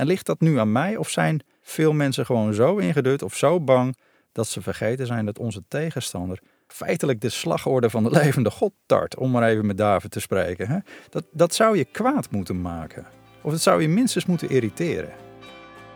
En 0.00 0.06
ligt 0.06 0.26
dat 0.26 0.40
nu 0.40 0.58
aan 0.58 0.72
mij 0.72 0.96
of 0.96 1.08
zijn 1.08 1.42
veel 1.62 1.92
mensen 1.92 2.26
gewoon 2.26 2.54
zo 2.54 2.76
ingedut 2.76 3.22
of 3.22 3.36
zo 3.36 3.60
bang 3.60 3.96
dat 4.32 4.48
ze 4.48 4.62
vergeten 4.62 5.06
zijn 5.06 5.26
dat 5.26 5.38
onze 5.38 5.62
tegenstander 5.68 6.40
feitelijk 6.66 7.20
de 7.20 7.28
slagorde 7.28 7.90
van 7.90 8.04
de 8.04 8.10
levende 8.20 8.50
God 8.50 8.72
tart, 8.86 9.16
om 9.16 9.30
maar 9.30 9.48
even 9.48 9.66
met 9.66 9.76
David 9.76 10.10
te 10.10 10.20
spreken. 10.20 10.68
Hè? 10.68 10.78
Dat, 11.08 11.24
dat 11.32 11.54
zou 11.54 11.76
je 11.76 11.84
kwaad 11.84 12.30
moeten 12.30 12.60
maken. 12.60 13.06
Of 13.42 13.50
dat 13.50 13.60
zou 13.60 13.82
je 13.82 13.88
minstens 13.88 14.26
moeten 14.26 14.48
irriteren. 14.48 15.12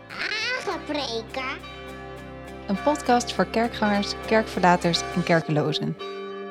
Aangepreken. 0.09 1.57
Een 2.67 2.81
podcast 2.83 3.33
voor 3.33 3.45
kerkgangers, 3.45 4.13
kerkverlaters 4.25 5.01
en 5.15 5.23
kerkelozen. 5.23 5.97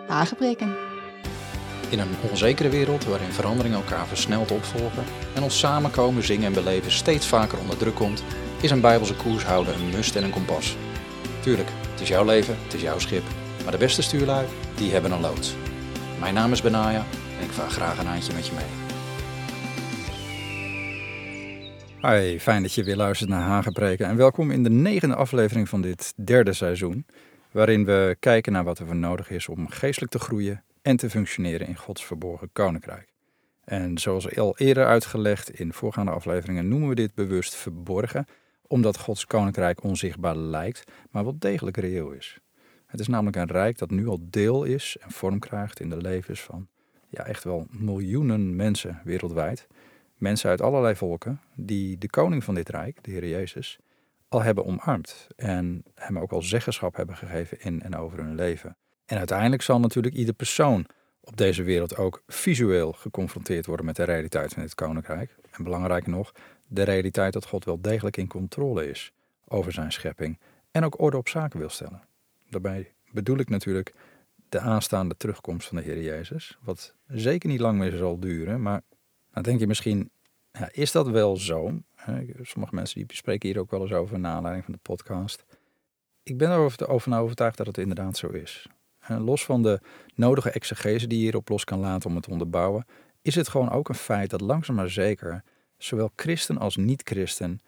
Aangebreken. 0.08 0.93
In 1.94 2.00
een 2.00 2.30
onzekere 2.30 2.68
wereld 2.68 3.04
waarin 3.04 3.32
veranderingen 3.32 3.78
elkaar 3.78 4.06
versneld 4.06 4.50
opvolgen 4.50 5.04
en 5.34 5.42
ons 5.42 5.58
samenkomen, 5.58 6.22
zingen 6.22 6.46
en 6.46 6.52
beleven 6.52 6.90
steeds 6.90 7.26
vaker 7.26 7.58
onder 7.58 7.76
druk 7.76 7.94
komt, 7.94 8.24
is 8.60 8.70
een 8.70 8.80
bijbelse 8.80 9.16
koers 9.16 9.44
houden 9.44 9.74
een 9.74 9.90
must 9.90 10.16
en 10.16 10.24
een 10.24 10.30
kompas. 10.30 10.76
Tuurlijk, 11.40 11.68
het 11.90 12.00
is 12.00 12.08
jouw 12.08 12.24
leven, 12.24 12.56
het 12.62 12.74
is 12.74 12.82
jouw 12.82 12.98
schip, 12.98 13.22
maar 13.62 13.72
de 13.72 13.78
beste 13.78 14.02
stuurlui, 14.02 14.46
die 14.76 14.92
hebben 14.92 15.10
een 15.10 15.20
loods. 15.20 15.54
Mijn 16.20 16.34
naam 16.34 16.52
is 16.52 16.62
Benaya 16.62 17.04
en 17.38 17.44
ik 17.44 17.50
vaar 17.50 17.70
graag 17.70 17.98
een 17.98 18.06
handje 18.06 18.32
met 18.32 18.46
je 18.46 18.52
mee. 18.52 18.64
Hoi, 22.00 22.40
fijn 22.40 22.62
dat 22.62 22.74
je 22.74 22.84
weer 22.84 22.96
luistert 22.96 23.30
naar 23.30 23.42
Hagenpreken 23.42 24.06
en 24.06 24.16
welkom 24.16 24.50
in 24.50 24.62
de 24.62 24.70
negende 24.70 25.14
aflevering 25.14 25.68
van 25.68 25.80
dit 25.80 26.12
derde 26.16 26.52
seizoen, 26.52 27.06
waarin 27.50 27.84
we 27.84 28.16
kijken 28.20 28.52
naar 28.52 28.64
wat 28.64 28.78
er 28.78 28.86
voor 28.86 28.96
nodig 28.96 29.30
is 29.30 29.48
om 29.48 29.68
geestelijk 29.68 30.12
te 30.12 30.18
groeien 30.18 30.62
en 30.84 30.96
te 30.96 31.10
functioneren 31.10 31.66
in 31.66 31.76
Gods 31.76 32.04
verborgen 32.04 32.52
koninkrijk. 32.52 33.12
En 33.64 33.98
zoals 33.98 34.36
al 34.36 34.58
eerder 34.58 34.86
uitgelegd 34.86 35.50
in 35.50 35.72
voorgaande 35.72 36.10
afleveringen 36.10 36.68
noemen 36.68 36.88
we 36.88 36.94
dit 36.94 37.14
bewust 37.14 37.54
verborgen, 37.54 38.26
omdat 38.66 38.98
Gods 38.98 39.26
koninkrijk 39.26 39.82
onzichtbaar 39.82 40.36
lijkt, 40.36 40.92
maar 41.10 41.24
wel 41.24 41.38
degelijk 41.38 41.76
reëel 41.76 42.10
is. 42.10 42.38
Het 42.86 43.00
is 43.00 43.08
namelijk 43.08 43.36
een 43.36 43.46
rijk 43.50 43.78
dat 43.78 43.90
nu 43.90 44.06
al 44.06 44.18
deel 44.22 44.64
is 44.64 44.96
en 45.00 45.10
vorm 45.10 45.38
krijgt 45.38 45.80
in 45.80 45.88
de 45.88 45.96
levens 45.96 46.42
van 46.42 46.68
ja, 47.08 47.24
echt 47.26 47.44
wel 47.44 47.66
miljoenen 47.70 48.56
mensen 48.56 49.00
wereldwijd. 49.04 49.66
Mensen 50.14 50.50
uit 50.50 50.60
allerlei 50.60 50.94
volken 50.94 51.40
die 51.54 51.98
de 51.98 52.10
koning 52.10 52.44
van 52.44 52.54
dit 52.54 52.68
rijk, 52.68 52.98
de 53.02 53.10
Heer 53.10 53.28
Jezus, 53.28 53.78
al 54.28 54.42
hebben 54.42 54.64
omarmd 54.64 55.26
en 55.36 55.84
hem 55.94 56.18
ook 56.18 56.32
al 56.32 56.42
zeggenschap 56.42 56.96
hebben 56.96 57.16
gegeven 57.16 57.60
in 57.60 57.82
en 57.82 57.96
over 57.96 58.18
hun 58.18 58.34
leven. 58.34 58.76
En 59.06 59.18
uiteindelijk 59.18 59.62
zal 59.62 59.80
natuurlijk 59.80 60.14
ieder 60.14 60.34
persoon 60.34 60.86
op 61.20 61.36
deze 61.36 61.62
wereld 61.62 61.96
ook 61.96 62.22
visueel 62.26 62.92
geconfronteerd 62.92 63.66
worden 63.66 63.86
met 63.86 63.96
de 63.96 64.04
realiteit 64.04 64.52
van 64.52 64.62
dit 64.62 64.74
koninkrijk. 64.74 65.36
En 65.50 65.64
belangrijker 65.64 66.10
nog, 66.10 66.32
de 66.66 66.82
realiteit 66.82 67.32
dat 67.32 67.46
God 67.46 67.64
wel 67.64 67.80
degelijk 67.80 68.16
in 68.16 68.26
controle 68.26 68.88
is 68.88 69.12
over 69.48 69.72
zijn 69.72 69.92
schepping 69.92 70.38
en 70.70 70.84
ook 70.84 71.00
orde 71.00 71.16
op 71.16 71.28
zaken 71.28 71.58
wil 71.58 71.68
stellen. 71.68 72.02
Daarbij 72.50 72.92
bedoel 73.12 73.38
ik 73.38 73.48
natuurlijk 73.48 73.94
de 74.48 74.60
aanstaande 74.60 75.16
terugkomst 75.16 75.68
van 75.68 75.76
de 75.76 75.82
Heer 75.82 76.02
Jezus, 76.02 76.58
wat 76.62 76.94
zeker 77.06 77.48
niet 77.48 77.60
lang 77.60 77.78
meer 77.78 77.96
zal 77.96 78.20
duren, 78.20 78.62
maar 78.62 78.82
dan 79.32 79.42
denk 79.42 79.60
je 79.60 79.66
misschien, 79.66 80.10
ja, 80.52 80.68
is 80.72 80.92
dat 80.92 81.08
wel 81.08 81.36
zo? 81.36 81.80
Sommige 82.42 82.74
mensen 82.74 83.06
die 83.06 83.16
spreken 83.16 83.48
hier 83.48 83.58
ook 83.58 83.70
wel 83.70 83.80
eens 83.80 83.92
over 83.92 84.18
naar 84.18 84.34
aanleiding 84.34 84.64
van 84.64 84.74
de 84.74 84.80
podcast. 84.82 85.44
Ik 86.22 86.38
ben 86.38 86.50
erover 86.50 87.18
overtuigd 87.18 87.56
dat 87.56 87.66
het 87.66 87.78
inderdaad 87.78 88.16
zo 88.16 88.28
is. 88.28 88.68
Los 89.08 89.44
van 89.44 89.62
de 89.62 89.80
nodige 90.14 90.50
exegese 90.50 91.06
die 91.06 91.18
je 91.18 91.24
hierop 91.24 91.48
los 91.48 91.64
kan 91.64 91.78
laten 91.78 92.10
om 92.10 92.16
het 92.16 92.28
onderbouwen, 92.28 92.86
is 93.22 93.34
het 93.34 93.48
gewoon 93.48 93.70
ook 93.70 93.88
een 93.88 93.94
feit 93.94 94.30
dat 94.30 94.40
langzaam 94.40 94.76
maar 94.76 94.90
zeker 94.90 95.42
zowel 95.76 96.12
christen 96.16 96.58
als 96.58 96.76
niet-christen 96.76 97.60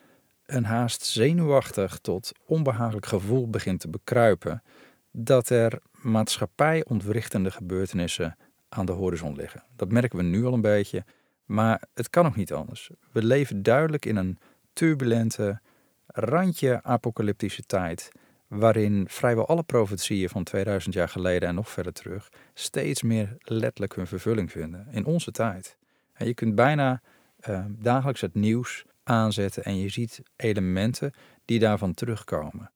een 0.47 0.64
haast 0.64 1.05
zenuwachtig 1.05 1.98
tot 1.98 2.33
onbehagelijk 2.47 3.07
gevoel 3.07 3.51
begint 3.51 3.81
te 3.81 3.89
bekruipen 3.89 4.62
dat 5.11 5.48
er 5.48 5.79
maatschappij 5.92 6.84
ontwrichtende 6.84 7.51
gebeurtenissen 7.51 8.36
aan 8.69 8.86
de 8.86 8.92
horizon 8.92 9.36
liggen. 9.36 9.64
Dat 9.77 9.91
merken 9.91 10.19
we 10.19 10.25
nu 10.25 10.45
al 10.45 10.52
een 10.52 10.61
beetje, 10.61 11.05
maar 11.45 11.83
het 11.95 12.11
kan 12.11 12.27
ook 12.27 12.36
niet 12.36 12.52
anders. 12.52 12.91
We 13.13 13.25
leven 13.25 13.63
duidelijk 13.63 14.05
in 14.05 14.17
een 14.17 14.39
turbulente, 14.73 15.61
randje 16.07 16.83
apocalyptische 16.83 17.63
tijd 17.63 18.11
waarin 18.48 19.05
vrijwel 19.08 19.46
alle 19.46 19.62
profetieën 19.62 20.29
van 20.29 20.45
2000 20.45 20.95
jaar 20.95 21.08
geleden 21.08 21.48
en 21.48 21.55
nog 21.55 21.70
verder 21.70 21.92
terug 21.92 22.29
steeds 22.55 23.02
meer 23.02 23.36
letterlijk 23.39 23.95
hun 23.95 24.07
vervulling 24.07 24.51
vinden 24.51 24.86
in 24.90 25.05
onze 25.05 25.30
tijd. 25.30 25.77
En 26.12 26.27
je 26.27 26.34
kunt 26.34 26.55
bijna 26.55 27.02
uh, 27.48 27.64
dagelijks 27.68 28.20
het 28.20 28.34
nieuws 28.34 28.84
aanzetten 29.02 29.64
en 29.64 29.79
je 29.79 29.89
ziet 29.89 30.23
elementen 30.36 31.12
die 31.45 31.58
daarvan 31.58 31.95
terugkomen. 31.95 32.70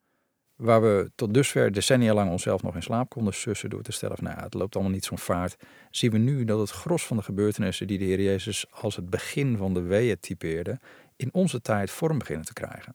Waar 0.56 0.82
we 0.82 1.10
tot 1.14 1.34
dusver 1.34 1.72
decennia 1.72 2.14
lang 2.14 2.30
onszelf 2.30 2.62
nog 2.62 2.74
in 2.74 2.82
slaap 2.82 3.08
konden 3.08 3.34
sussen 3.34 3.70
door 3.70 3.82
te 3.82 3.92
stellen 3.92 4.16
van 4.16 4.24
nou 4.24 4.40
het 4.40 4.54
loopt 4.54 4.74
allemaal 4.74 4.92
niet 4.92 5.04
zo'n 5.04 5.18
vaart, 5.18 5.56
zien 5.90 6.10
we 6.10 6.18
nu 6.18 6.44
dat 6.44 6.58
het 6.58 6.70
gros 6.70 7.06
van 7.06 7.16
de 7.16 7.22
gebeurtenissen 7.22 7.86
die 7.86 7.98
de 7.98 8.04
Heer 8.04 8.20
Jezus 8.20 8.66
als 8.70 8.96
het 8.96 9.10
begin 9.10 9.56
van 9.56 9.74
de 9.74 9.80
weeën 9.82 10.20
typeerde, 10.20 10.78
in 11.16 11.28
onze 11.32 11.60
tijd 11.60 11.90
vorm 11.90 12.18
beginnen 12.18 12.46
te 12.46 12.52
krijgen. 12.52 12.94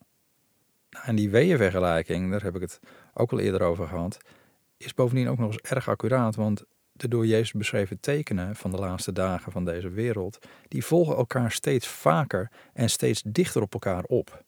Nou, 0.95 1.07
en 1.07 1.15
die 1.15 1.29
weeënvergelijking, 1.29 2.31
daar 2.31 2.43
heb 2.43 2.55
ik 2.55 2.61
het 2.61 2.79
ook 3.13 3.31
al 3.31 3.39
eerder 3.39 3.61
over 3.61 3.87
gehad, 3.87 4.17
is 4.77 4.93
bovendien 4.93 5.29
ook 5.29 5.37
nog 5.37 5.51
eens 5.51 5.61
erg 5.61 5.89
accuraat, 5.89 6.35
want 6.35 6.63
de 6.91 7.07
door 7.07 7.25
Jezus 7.25 7.51
beschreven 7.51 7.99
tekenen 7.99 8.55
van 8.55 8.71
de 8.71 8.77
laatste 8.77 9.11
dagen 9.11 9.51
van 9.51 9.65
deze 9.65 9.89
wereld, 9.89 10.39
die 10.67 10.85
volgen 10.85 11.15
elkaar 11.15 11.51
steeds 11.51 11.87
vaker 11.87 12.51
en 12.73 12.89
steeds 12.89 13.23
dichter 13.25 13.61
op 13.61 13.73
elkaar 13.73 14.03
op. 14.03 14.43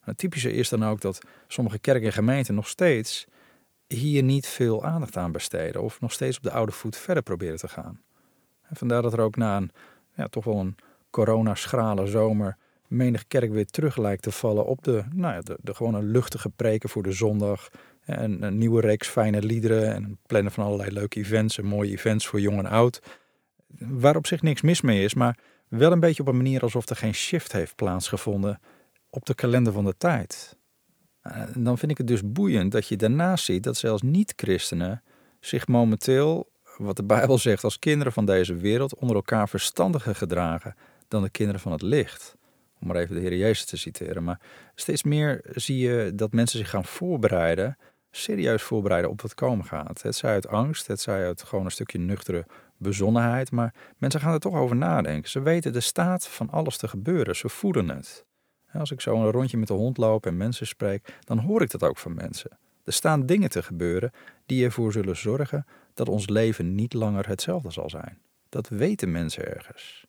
Het 0.00 0.18
typische 0.18 0.52
is 0.52 0.68
dan 0.68 0.84
ook 0.84 1.00
dat 1.00 1.18
sommige 1.46 1.78
kerken 1.78 2.06
en 2.06 2.12
gemeenten 2.12 2.54
nog 2.54 2.68
steeds 2.68 3.26
hier 3.86 4.22
niet 4.22 4.46
veel 4.46 4.84
aandacht 4.84 5.16
aan 5.16 5.32
besteden 5.32 5.82
of 5.82 6.00
nog 6.00 6.12
steeds 6.12 6.36
op 6.36 6.42
de 6.42 6.50
oude 6.50 6.72
voet 6.72 6.96
verder 6.96 7.22
proberen 7.22 7.58
te 7.58 7.68
gaan. 7.68 8.00
En 8.62 8.76
vandaar 8.76 9.02
dat 9.02 9.12
er 9.12 9.20
ook 9.20 9.36
na 9.36 9.56
een 9.56 9.70
ja, 10.14 10.26
toch 10.26 10.44
wel 10.44 10.58
een 10.58 10.76
corona-schrale 11.10 12.06
zomer 12.06 12.56
menig 12.88 13.26
kerk 13.26 13.52
weer 13.52 13.66
terug 13.66 13.96
lijkt 13.96 14.22
te 14.22 14.30
vallen 14.30 14.66
op 14.66 14.84
de, 14.84 15.04
nou 15.12 15.34
ja, 15.34 15.40
de, 15.40 15.58
de 15.62 15.74
gewone 15.74 16.02
luchtige 16.02 16.48
preken 16.48 16.88
voor 16.88 17.02
de 17.02 17.12
zondag. 17.12 17.68
En 18.04 18.42
een 18.42 18.58
nieuwe 18.58 18.80
reeks 18.80 19.08
fijne 19.08 19.42
liederen 19.42 19.94
en 19.94 20.18
plannen 20.26 20.52
van 20.52 20.64
allerlei 20.64 20.90
leuke 20.90 21.18
events 21.18 21.58
en 21.58 21.64
mooie 21.64 21.90
events 21.90 22.26
voor 22.26 22.40
jong 22.40 22.58
en 22.58 22.66
oud. 22.66 23.02
Waar 23.78 24.16
op 24.16 24.26
zich 24.26 24.42
niks 24.42 24.62
mis 24.62 24.80
mee 24.80 25.04
is, 25.04 25.14
maar 25.14 25.38
wel 25.68 25.92
een 25.92 26.00
beetje 26.00 26.22
op 26.22 26.28
een 26.28 26.36
manier 26.36 26.62
alsof 26.62 26.88
er 26.88 26.96
geen 26.96 27.14
shift 27.14 27.52
heeft 27.52 27.76
plaatsgevonden 27.76 28.60
op 29.10 29.26
de 29.26 29.34
kalender 29.34 29.72
van 29.72 29.84
de 29.84 29.96
tijd. 29.98 30.56
En 31.22 31.64
dan 31.64 31.78
vind 31.78 31.90
ik 31.90 31.98
het 31.98 32.06
dus 32.06 32.20
boeiend 32.24 32.72
dat 32.72 32.88
je 32.88 32.96
daarnaast 32.96 33.44
ziet 33.44 33.62
dat 33.62 33.76
zelfs 33.76 34.02
niet-christenen 34.02 35.02
zich 35.40 35.66
momenteel, 35.66 36.50
wat 36.76 36.96
de 36.96 37.04
Bijbel 37.04 37.38
zegt, 37.38 37.64
als 37.64 37.78
kinderen 37.78 38.12
van 38.12 38.26
deze 38.26 38.54
wereld 38.54 38.94
onder 38.94 39.16
elkaar 39.16 39.48
verstandiger 39.48 40.14
gedragen 40.14 40.74
dan 41.08 41.22
de 41.22 41.30
kinderen 41.30 41.60
van 41.60 41.72
het 41.72 41.82
licht 41.82 42.37
om 42.80 42.86
maar 42.86 42.96
even 42.96 43.14
de 43.14 43.20
Heer 43.20 43.36
Jezus 43.36 43.64
te 43.64 43.76
citeren. 43.76 44.24
Maar 44.24 44.40
steeds 44.74 45.02
meer 45.02 45.40
zie 45.50 45.78
je 45.78 46.12
dat 46.14 46.32
mensen 46.32 46.58
zich 46.58 46.70
gaan 46.70 46.84
voorbereiden, 46.84 47.76
serieus 48.10 48.62
voorbereiden 48.62 49.10
op 49.10 49.20
wat 49.20 49.34
komen 49.34 49.64
gaat. 49.64 50.02
Het 50.02 50.16
zij 50.16 50.32
uit 50.32 50.48
angst, 50.48 50.86
het 50.86 51.00
zij 51.00 51.26
uit 51.26 51.42
gewoon 51.42 51.64
een 51.64 51.70
stukje 51.70 51.98
nuchtere 51.98 52.46
bezonnenheid, 52.76 53.50
maar 53.50 53.74
mensen 53.96 54.20
gaan 54.20 54.32
er 54.32 54.40
toch 54.40 54.54
over 54.54 54.76
nadenken. 54.76 55.30
Ze 55.30 55.40
weten 55.40 55.72
de 55.72 55.80
staat 55.80 56.28
van 56.28 56.50
alles 56.50 56.76
te 56.76 56.88
gebeuren, 56.88 57.36
ze 57.36 57.48
voelen 57.48 57.88
het. 57.88 58.26
Als 58.72 58.90
ik 58.90 59.00
zo 59.00 59.14
een 59.14 59.30
rondje 59.30 59.56
met 59.56 59.68
de 59.68 59.74
hond 59.74 59.96
loop 59.96 60.26
en 60.26 60.36
mensen 60.36 60.66
spreek, 60.66 61.14
dan 61.24 61.38
hoor 61.38 61.62
ik 61.62 61.70
dat 61.70 61.82
ook 61.82 61.98
van 61.98 62.14
mensen. 62.14 62.58
Er 62.84 62.92
staan 62.92 63.26
dingen 63.26 63.50
te 63.50 63.62
gebeuren 63.62 64.10
die 64.46 64.64
ervoor 64.64 64.92
zullen 64.92 65.16
zorgen 65.16 65.66
dat 65.94 66.08
ons 66.08 66.28
leven 66.28 66.74
niet 66.74 66.92
langer 66.92 67.28
hetzelfde 67.28 67.70
zal 67.70 67.90
zijn. 67.90 68.18
Dat 68.48 68.68
weten 68.68 69.10
mensen 69.10 69.54
ergens. 69.54 70.06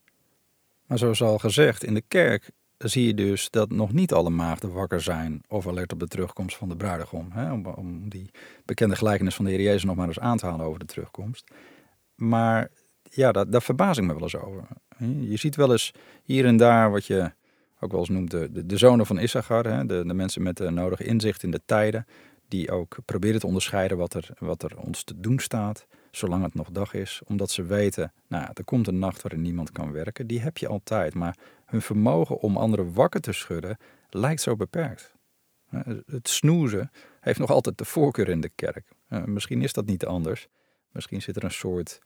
Maar 0.86 0.98
zoals 0.98 1.22
al 1.22 1.38
gezegd, 1.38 1.84
in 1.84 1.94
de 1.94 2.04
kerk 2.08 2.52
zie 2.88 3.06
je 3.06 3.14
dus 3.14 3.50
dat 3.50 3.72
nog 3.72 3.94
niet 3.94 4.14
alle 4.14 4.30
maagden 4.30 4.74
wakker 4.74 5.02
zijn 5.02 5.42
of 5.48 5.68
alert 5.68 5.92
op 5.92 6.00
de 6.00 6.08
terugkomst 6.08 6.58
van 6.58 6.70
de 6.70 6.76
bruidegom. 6.76 7.32
Hè? 7.32 7.52
Om, 7.52 7.66
om, 7.66 8.10
die 8.10 8.32
bekende 8.66 8.96
gelijkenis 8.96 9.36
van 9.36 9.46
de 9.46 9.52
Heer 9.52 9.62
Jezus 9.62 9.84
nog 9.84 9.96
maar 9.96 10.08
eens 10.08 10.20
aan 10.20 10.38
te 10.38 10.46
halen 10.46 10.66
over 10.66 10.80
de 10.80 10.86
terugkomst. 10.86 11.52
Maar 12.16 12.70
ja, 13.04 13.32
daar, 13.32 13.50
daar 13.50 13.62
verbaas 13.62 13.98
ik 13.98 14.04
me 14.04 14.14
wel 14.14 14.22
eens 14.22 14.36
over. 14.36 14.68
Je 15.20 15.38
ziet 15.38 15.56
wel 15.56 15.72
eens 15.72 15.94
hier 16.24 16.46
en 16.46 16.58
daar 16.58 16.92
wat 16.92 17.06
je 17.06 17.32
ook 17.80 17.92
wel 17.92 18.00
eens 18.00 18.10
noemt 18.10 18.32
de, 18.32 18.66
de, 18.66 18.78
zonen 18.78 19.06
van 19.06 19.20
Issachar, 19.20 19.66
hè? 19.66 19.86
De, 19.86 20.04
de 20.06 20.14
mensen 20.14 20.42
met 20.42 20.58
de 20.58 20.70
nodige 20.70 21.04
inzicht 21.04 21.44
in 21.44 21.52
de 21.52 21.62
tijden, 21.66 22.06
die 22.48 22.72
ook 22.72 22.98
proberen 23.06 23.40
te 23.40 23.48
onderscheiden 23.48 23.98
wat 23.98 24.14
er, 24.14 24.30
wat 24.38 24.64
er 24.64 24.78
ons 24.78 25.04
te 25.04 25.20
doen 25.20 25.40
staat 25.40 25.88
zolang 26.12 26.44
het 26.44 26.54
nog 26.54 26.70
dag 26.72 26.94
is, 26.94 27.22
omdat 27.26 27.52
ze 27.52 27.64
weten, 27.64 28.14
nou 28.28 28.48
er 28.54 28.64
komt 28.64 28.88
een 28.88 29.00
nacht 29.00 29.22
waarin 29.22 29.42
niemand 29.42 29.72
kan 29.72 29.92
werken, 29.92 30.28
die 30.28 30.42
heb 30.42 30.58
je 30.58 30.68
altijd, 30.68 31.14
maar 31.14 31.38
hun 31.70 31.82
vermogen 31.82 32.38
om 32.38 32.58
anderen 32.58 32.94
wakker 32.94 33.22
te 33.22 33.32
schudden 33.32 33.78
lijkt 34.10 34.42
zo 34.42 34.56
beperkt. 34.56 35.14
Het 36.06 36.30
snoezen 36.30 36.92
heeft 37.20 37.40
nog 37.40 37.50
altijd 37.50 37.78
de 37.78 37.86
voorkeur 37.86 38.30
in 38.30 38.42
de 38.42 38.52
kerk. 38.56 38.88
Misschien 39.26 39.62
is 39.62 39.74
dat 39.74 39.86
niet 39.86 40.06
anders. 40.06 40.48
Misschien 40.92 41.22
zit 41.22 41.36
er 41.36 41.44
een 41.44 41.52
soort 41.52 42.00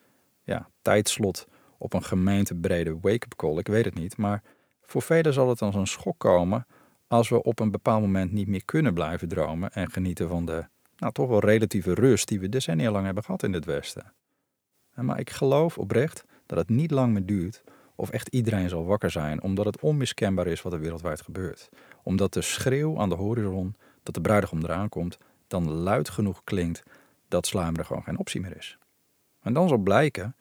ja, 0.44 0.70
tijdslot 0.82 1.48
op 1.78 1.94
een 1.94 2.04
gemeentebrede 2.04 3.00
wake-up 3.02 3.36
call, 3.36 3.58
ik 3.58 3.68
weet 3.68 3.86
het 3.86 3.96
niet. 3.96 4.18
Maar 4.18 4.44
voor 4.82 5.02
velen 5.02 5.34
zal 5.34 5.50
het 5.50 5.62
als 5.62 5.76
een 5.76 5.88
schok 5.88 6.18
komen 6.18 6.66
als 7.08 7.30
we 7.30 7.44
op 7.44 7.60
een 7.60 7.72
bepaald 7.72 8.02
moment 8.02 8.32
niet 8.32 8.48
meer 8.48 8.66
kunnen 8.66 8.94
blijven 8.94 9.28
dromen 9.28 9.72
en 9.72 9.92
genieten 9.92 10.28
van 10.30 10.46
de 10.46 10.66
nou, 10.98 11.14
toch 11.14 11.30
wel 11.30 11.40
relatieve 11.40 11.94
rust 11.94 12.28
die 12.28 12.40
we 12.40 12.50
decennia 12.50 12.92
lang 12.92 13.06
hebben 13.06 13.24
gehad 13.24 13.44
in 13.44 13.54
het 13.54 13.66
Westen. 13.66 14.14
Maar 14.96 15.20
ik 15.20 15.30
geloof 15.30 15.78
oprecht 15.78 16.24
dat 16.46 16.58
het 16.58 16.70
niet 16.70 16.92
lang 16.92 17.14
meer 17.14 17.26
duurt 17.26 17.64
of 17.96 18.10
echt 18.10 18.28
iedereen 18.28 18.70
zal 18.70 18.86
wakker 18.86 19.12
zijn, 19.12 19.42
omdat 19.42 19.66
het 19.66 19.80
onmiskenbaar 19.80 20.48
is 20.48 20.62
wat 20.62 20.74
er 20.74 20.80
wereldwijd 20.80 21.22
gebeurt. 21.22 21.70
Omdat 22.04 22.34
de 22.34 22.42
schreeuw 22.42 23.00
aan 23.00 23.10
de 23.10 23.16
horizon 23.16 23.76
dat 24.04 24.14
de 24.14 24.22
bruidegom 24.22 24.64
eraan 24.64 24.90
komt, 24.90 25.18
dan 25.48 25.72
luid 25.72 26.10
genoeg 26.10 26.42
klinkt 26.44 26.84
dat 27.28 27.48
sluimeren 27.48 27.86
gewoon 27.86 28.04
geen 28.04 28.18
optie 28.18 28.42
meer 28.42 28.58
is. 28.58 28.78
En 29.42 29.54
dan 29.54 29.68
zal 29.68 29.78
blijken 29.78 30.36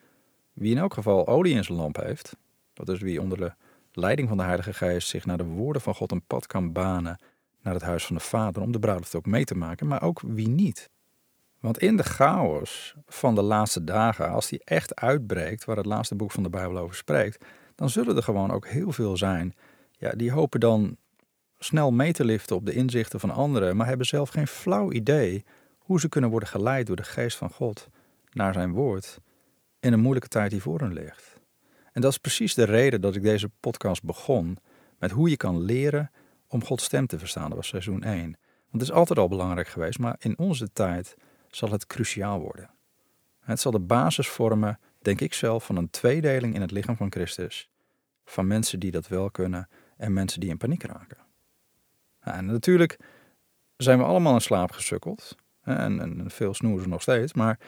wie 0.52 0.70
in 0.70 0.78
elk 0.78 0.94
geval 0.94 1.26
olie 1.26 1.54
in 1.54 1.64
zijn 1.64 1.78
lamp 1.78 1.96
heeft, 1.96 2.37
dat 2.72 2.88
is 2.88 3.00
wie 3.00 3.20
onder 3.20 3.38
de 3.38 3.52
leiding 3.93 4.28
van 4.28 4.37
de 4.37 4.43
Heilige 4.43 4.72
Geest 4.72 5.08
zich 5.08 5.26
naar 5.26 5.37
de 5.37 5.44
woorden 5.44 5.82
van 5.82 5.94
God 5.94 6.12
een 6.12 6.26
pad 6.26 6.46
kan 6.46 6.72
banen 6.72 7.19
naar 7.62 7.75
het 7.75 7.82
huis 7.82 8.06
van 8.06 8.16
de 8.16 8.22
Vader 8.22 8.62
om 8.62 8.72
de 8.72 8.78
bruiloft 8.78 9.14
ook 9.14 9.26
mee 9.26 9.44
te 9.44 9.54
maken, 9.54 9.87
maar 9.87 10.02
ook 10.02 10.20
wie 10.20 10.49
niet. 10.49 10.90
Want 11.62 11.79
in 11.79 11.97
de 11.97 12.03
chaos 12.03 12.94
van 13.06 13.35
de 13.35 13.43
laatste 13.43 13.85
dagen, 13.85 14.31
als 14.31 14.49
die 14.49 14.61
echt 14.64 14.94
uitbreekt, 14.94 15.64
waar 15.64 15.76
het 15.76 15.87
laatste 15.87 16.14
boek 16.14 16.31
van 16.31 16.43
de 16.43 16.50
Bijbel 16.50 16.79
over 16.79 16.97
spreekt, 16.97 17.44
dan 17.75 17.91
zullen 17.91 18.17
er 18.17 18.23
gewoon 18.23 18.50
ook 18.50 18.67
heel 18.67 18.93
veel 18.93 19.17
zijn. 19.17 19.55
Ja, 19.91 20.11
die 20.11 20.32
hopen 20.32 20.61
dan 20.61 20.97
snel 21.59 21.91
mee 21.91 22.12
te 22.12 22.25
liften 22.25 22.56
op 22.56 22.67
de 22.67 22.73
inzichten 22.73 23.20
van 23.20 23.31
anderen, 23.31 23.76
maar 23.76 23.87
hebben 23.87 24.06
zelf 24.06 24.29
geen 24.29 24.47
flauw 24.47 24.93
idee 24.93 25.44
hoe 25.79 26.00
ze 26.00 26.09
kunnen 26.09 26.31
worden 26.31 26.49
geleid 26.49 26.87
door 26.87 26.97
de 26.97 27.03
geest 27.03 27.37
van 27.37 27.50
God 27.50 27.88
naar 28.32 28.53
zijn 28.53 28.73
woord 28.73 29.19
in 29.81 29.93
een 29.93 30.00
moeilijke 30.00 30.29
tijd 30.29 30.50
die 30.50 30.62
voor 30.62 30.79
hen 30.79 30.93
ligt. 30.93 31.41
En 31.93 32.00
dat 32.00 32.11
is 32.11 32.19
precies 32.19 32.55
de 32.55 32.64
reden 32.64 33.00
dat 33.00 33.17
ik 33.17 33.23
deze 33.23 33.50
podcast 33.61 34.03
begon 34.03 34.59
met 34.99 35.11
hoe 35.11 35.31
je 35.31 35.37
kan 35.37 35.61
leren 35.61 36.11
om 36.47 36.64
Gods 36.64 36.85
stem 36.85 37.06
te 37.06 37.19
verstaan. 37.19 37.49
Dat 37.49 37.56
was 37.56 37.69
seizoen 37.69 38.03
1. 38.03 38.23
Want 38.23 38.37
het 38.70 38.82
is 38.82 38.93
altijd 38.93 39.19
al 39.19 39.29
belangrijk 39.29 39.69
geweest, 39.69 39.99
maar 39.99 40.17
in 40.19 40.38
onze 40.38 40.73
tijd 40.73 41.17
zal 41.56 41.70
het 41.70 41.87
cruciaal 41.87 42.40
worden. 42.40 42.70
Het 43.40 43.60
zal 43.60 43.72
de 43.72 43.81
basis 43.81 44.28
vormen, 44.28 44.78
denk 45.02 45.20
ik 45.20 45.34
zelf, 45.34 45.64
van 45.64 45.76
een 45.76 45.90
tweedeling 45.90 46.54
in 46.54 46.60
het 46.60 46.70
lichaam 46.70 46.96
van 46.96 47.10
Christus. 47.12 47.70
Van 48.25 48.46
mensen 48.46 48.81
die 48.81 48.90
dat 48.90 49.08
wel 49.08 49.31
kunnen 49.31 49.69
en 49.96 50.12
mensen 50.12 50.40
die 50.40 50.50
in 50.50 50.56
paniek 50.56 50.82
raken. 50.82 51.19
En 52.20 52.46
natuurlijk 52.46 52.99
zijn 53.76 53.99
we 53.99 54.04
allemaal 54.04 54.34
in 54.34 54.40
slaap 54.40 54.70
gesukkeld. 54.70 55.37
En, 55.62 56.25
veel 56.31 56.54
snoezen 56.54 56.88
nog 56.88 57.02
steeds. 57.02 57.32
Maar 57.32 57.58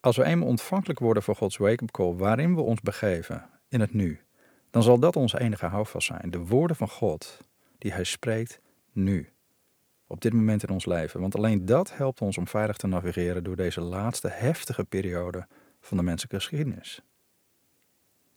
als 0.00 0.16
we 0.16 0.24
eenmaal 0.24 0.48
ontvankelijk 0.48 0.98
worden 0.98 1.22
voor 1.22 1.36
Gods 1.36 1.56
wake-up 1.56 1.90
call, 1.90 2.14
waarin 2.14 2.54
we 2.54 2.60
ons 2.60 2.80
begeven 2.80 3.50
in 3.68 3.80
het 3.80 3.94
nu, 3.94 4.20
dan 4.70 4.82
zal 4.82 4.98
dat 4.98 5.16
onze 5.16 5.40
enige 5.40 5.66
houvast 5.66 6.06
zijn. 6.06 6.30
De 6.30 6.38
woorden 6.38 6.76
van 6.76 6.88
God 6.88 7.38
die 7.78 7.92
Hij 7.92 8.04
spreekt 8.04 8.60
nu. 8.92 9.32
Op 10.12 10.20
dit 10.20 10.32
moment 10.32 10.62
in 10.62 10.70
ons 10.70 10.86
leven. 10.86 11.20
Want 11.20 11.36
alleen 11.36 11.66
dat 11.66 11.96
helpt 11.96 12.20
ons 12.20 12.38
om 12.38 12.48
veilig 12.48 12.76
te 12.76 12.86
navigeren 12.86 13.44
door 13.44 13.56
deze 13.56 13.80
laatste 13.80 14.28
heftige 14.30 14.84
periode 14.84 15.46
van 15.80 15.96
de 15.96 16.02
menselijke 16.02 16.36
geschiedenis. 16.36 17.02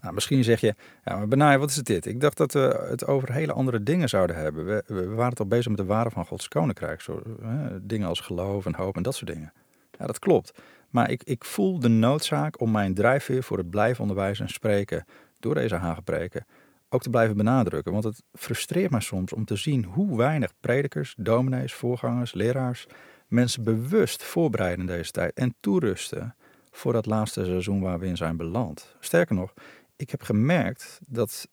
Nou, 0.02 0.14
misschien 0.14 0.44
zeg 0.44 0.60
je, 0.60 0.76
ja, 1.04 1.18
maar 1.18 1.28
Benai, 1.28 1.58
wat 1.58 1.70
is 1.70 1.76
het 1.76 1.86
dit? 1.86 2.06
Ik 2.06 2.22
dacht 2.22 2.38
dat 2.38 2.54
we 2.54 2.86
het 2.90 3.08
over 3.08 3.32
hele 3.32 3.54
andere 3.54 3.84
dingen 3.84 4.10
zouden 4.10 4.36
hebben. 4.36 4.66
We, 4.66 4.84
we 4.88 5.06
waren 5.08 5.36
toch 5.36 5.48
bezig 5.48 5.68
met 5.68 5.78
de 5.78 5.86
waarde 5.86 6.10
van 6.10 6.26
Gods 6.26 6.48
koninkrijk. 6.48 7.02
Zo, 7.02 7.22
hè, 7.42 7.86
dingen 7.86 8.08
als 8.08 8.20
geloof 8.20 8.66
en 8.66 8.76
hoop 8.76 8.96
en 8.96 9.04
dat 9.04 9.16
soort 9.16 9.32
dingen. 9.32 9.54
Ja, 10.00 10.06
dat 10.06 10.20
klopt. 10.20 10.60
Maar 10.90 11.10
ik, 11.10 11.24
ik 11.24 11.46
voel 11.46 11.80
de 11.80 11.88
noodzaak 11.88 12.62
om 12.62 12.72
mijn 12.72 12.94
drijfveer 12.94 13.44
voor 13.44 13.58
het 13.58 13.70
blijven 13.70 14.02
onderwijzen 14.02 14.46
en 14.46 14.52
spreken 14.52 15.06
door 15.40 15.54
deze 15.56 15.76
hagepreken 15.76 16.46
ook 16.90 17.02
te 17.02 17.10
blijven 17.10 17.38
benadrukken. 17.38 17.92
Want 17.92 18.04
het 18.04 18.24
frustreert 18.34 18.92
mij 18.92 19.00
soms 19.00 19.34
om 19.34 19.46
te 19.46 19.56
zien 19.56 19.84
hoe 19.84 20.18
weinig 20.18 20.52
predikers, 20.60 21.14
dominees, 21.18 21.74
voorgangers, 21.74 22.34
leraars 22.34 22.88
mensen 23.28 23.64
bewust 23.64 24.24
voorbereiden 24.24 24.86
deze 24.86 25.12
tijd 25.12 25.34
en 25.34 25.56
toerusten 25.60 26.36
voor 26.72 26.94
dat 26.94 27.06
laatste 27.06 27.46
seizoen 27.46 27.82
waar 27.82 28.00
we 28.00 28.06
in 28.06 28.18
zijn 28.18 28.38
beland. 28.38 28.96
Sterker 29.00 29.36
nog, 29.36 29.54
ik 29.96 30.10
heb 30.10 30.22
gemerkt 30.22 31.00
dat 31.08 31.48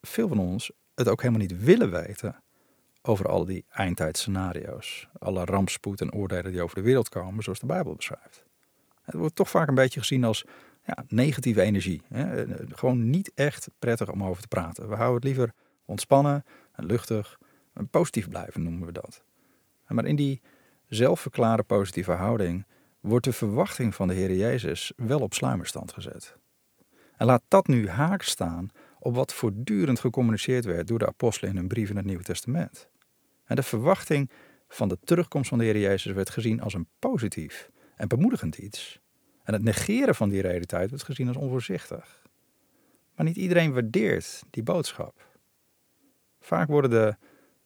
veel 0.00 0.28
van 0.28 0.38
ons 0.38 0.70
het 0.94 1.08
ook 1.08 1.20
helemaal 1.20 1.42
niet 1.42 1.64
willen 1.64 1.90
weten 1.90 2.42
over 3.02 3.28
al 3.28 3.44
die 3.44 3.64
eindtijdscenario's. 3.68 5.08
Alle 5.18 5.44
rampspoed 5.44 6.00
en 6.00 6.12
oordelen 6.12 6.52
die 6.52 6.62
over 6.62 6.76
de 6.76 6.82
wereld 6.82 7.08
komen, 7.08 7.42
zoals 7.42 7.58
de 7.58 7.66
Bijbel 7.66 7.94
beschrijft. 7.94 8.44
Het 9.02 9.14
wordt 9.14 9.34
toch 9.34 9.50
vaak 9.50 9.68
een 9.68 9.74
beetje 9.74 10.00
gezien 10.00 10.24
als 10.24 10.44
ja, 10.96 11.04
negatieve 11.08 11.62
energie. 11.62 12.02
Hè? 12.08 12.44
Gewoon 12.68 13.10
niet 13.10 13.32
echt 13.34 13.70
prettig 13.78 14.10
om 14.10 14.24
over 14.24 14.42
te 14.42 14.48
praten. 14.48 14.88
We 14.88 14.94
houden 14.94 15.14
het 15.14 15.24
liever 15.24 15.52
ontspannen 15.84 16.44
en 16.72 16.86
luchtig 16.86 17.38
en 17.74 17.88
positief 17.88 18.28
blijven, 18.28 18.62
noemen 18.62 18.86
we 18.86 18.92
dat. 18.92 19.22
Maar 19.86 20.04
in 20.04 20.16
die 20.16 20.40
zelfverklare 20.86 21.62
positieve 21.62 22.12
houding 22.12 22.66
wordt 23.00 23.24
de 23.24 23.32
verwachting 23.32 23.94
van 23.94 24.08
de 24.08 24.14
Heer 24.14 24.34
Jezus 24.34 24.92
wel 24.96 25.20
op 25.20 25.34
sluimerstand 25.34 25.92
gezet. 25.92 26.36
En 27.16 27.26
laat 27.26 27.42
dat 27.48 27.66
nu 27.66 27.88
haak 27.88 28.22
staan 28.22 28.70
op 28.98 29.14
wat 29.14 29.34
voortdurend 29.34 30.00
gecommuniceerd 30.00 30.64
werd 30.64 30.86
door 30.86 30.98
de 30.98 31.06
apostelen 31.06 31.50
in 31.50 31.56
hun 31.56 31.68
brief 31.68 31.90
in 31.90 31.96
het 31.96 32.04
Nieuwe 32.04 32.22
Testament. 32.22 32.88
En 33.44 33.56
de 33.56 33.62
verwachting 33.62 34.30
van 34.68 34.88
de 34.88 34.98
terugkomst 35.04 35.48
van 35.48 35.58
de 35.58 35.64
Heer 35.64 35.78
Jezus 35.78 36.12
werd 36.12 36.30
gezien 36.30 36.60
als 36.60 36.74
een 36.74 36.88
positief 36.98 37.70
en 37.96 38.08
bemoedigend 38.08 38.58
iets. 38.58 39.00
En 39.48 39.54
het 39.54 39.62
negeren 39.62 40.14
van 40.14 40.28
die 40.28 40.40
realiteit 40.40 40.88
wordt 40.88 41.04
gezien 41.04 41.28
als 41.28 41.36
onvoorzichtig. 41.36 42.22
Maar 43.14 43.26
niet 43.26 43.36
iedereen 43.36 43.72
waardeert 43.72 44.42
die 44.50 44.62
boodschap. 44.62 45.14
Vaak 46.40 46.68
worden 46.68 46.90
de, 46.90 47.16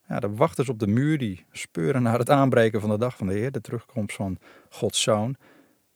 ja, 0.07 0.19
de 0.19 0.29
wachters 0.29 0.69
op 0.69 0.79
de 0.79 0.87
muur 0.87 1.17
die 1.17 1.45
speuren 1.51 2.03
naar 2.03 2.19
het 2.19 2.29
aanbreken 2.29 2.81
van 2.81 2.89
de 2.89 2.97
dag 2.97 3.17
van 3.17 3.27
de 3.27 3.33
Heer, 3.33 3.51
de 3.51 3.61
terugkomst 3.61 4.15
van 4.15 4.37
Gods 4.69 5.01
zoon, 5.01 5.35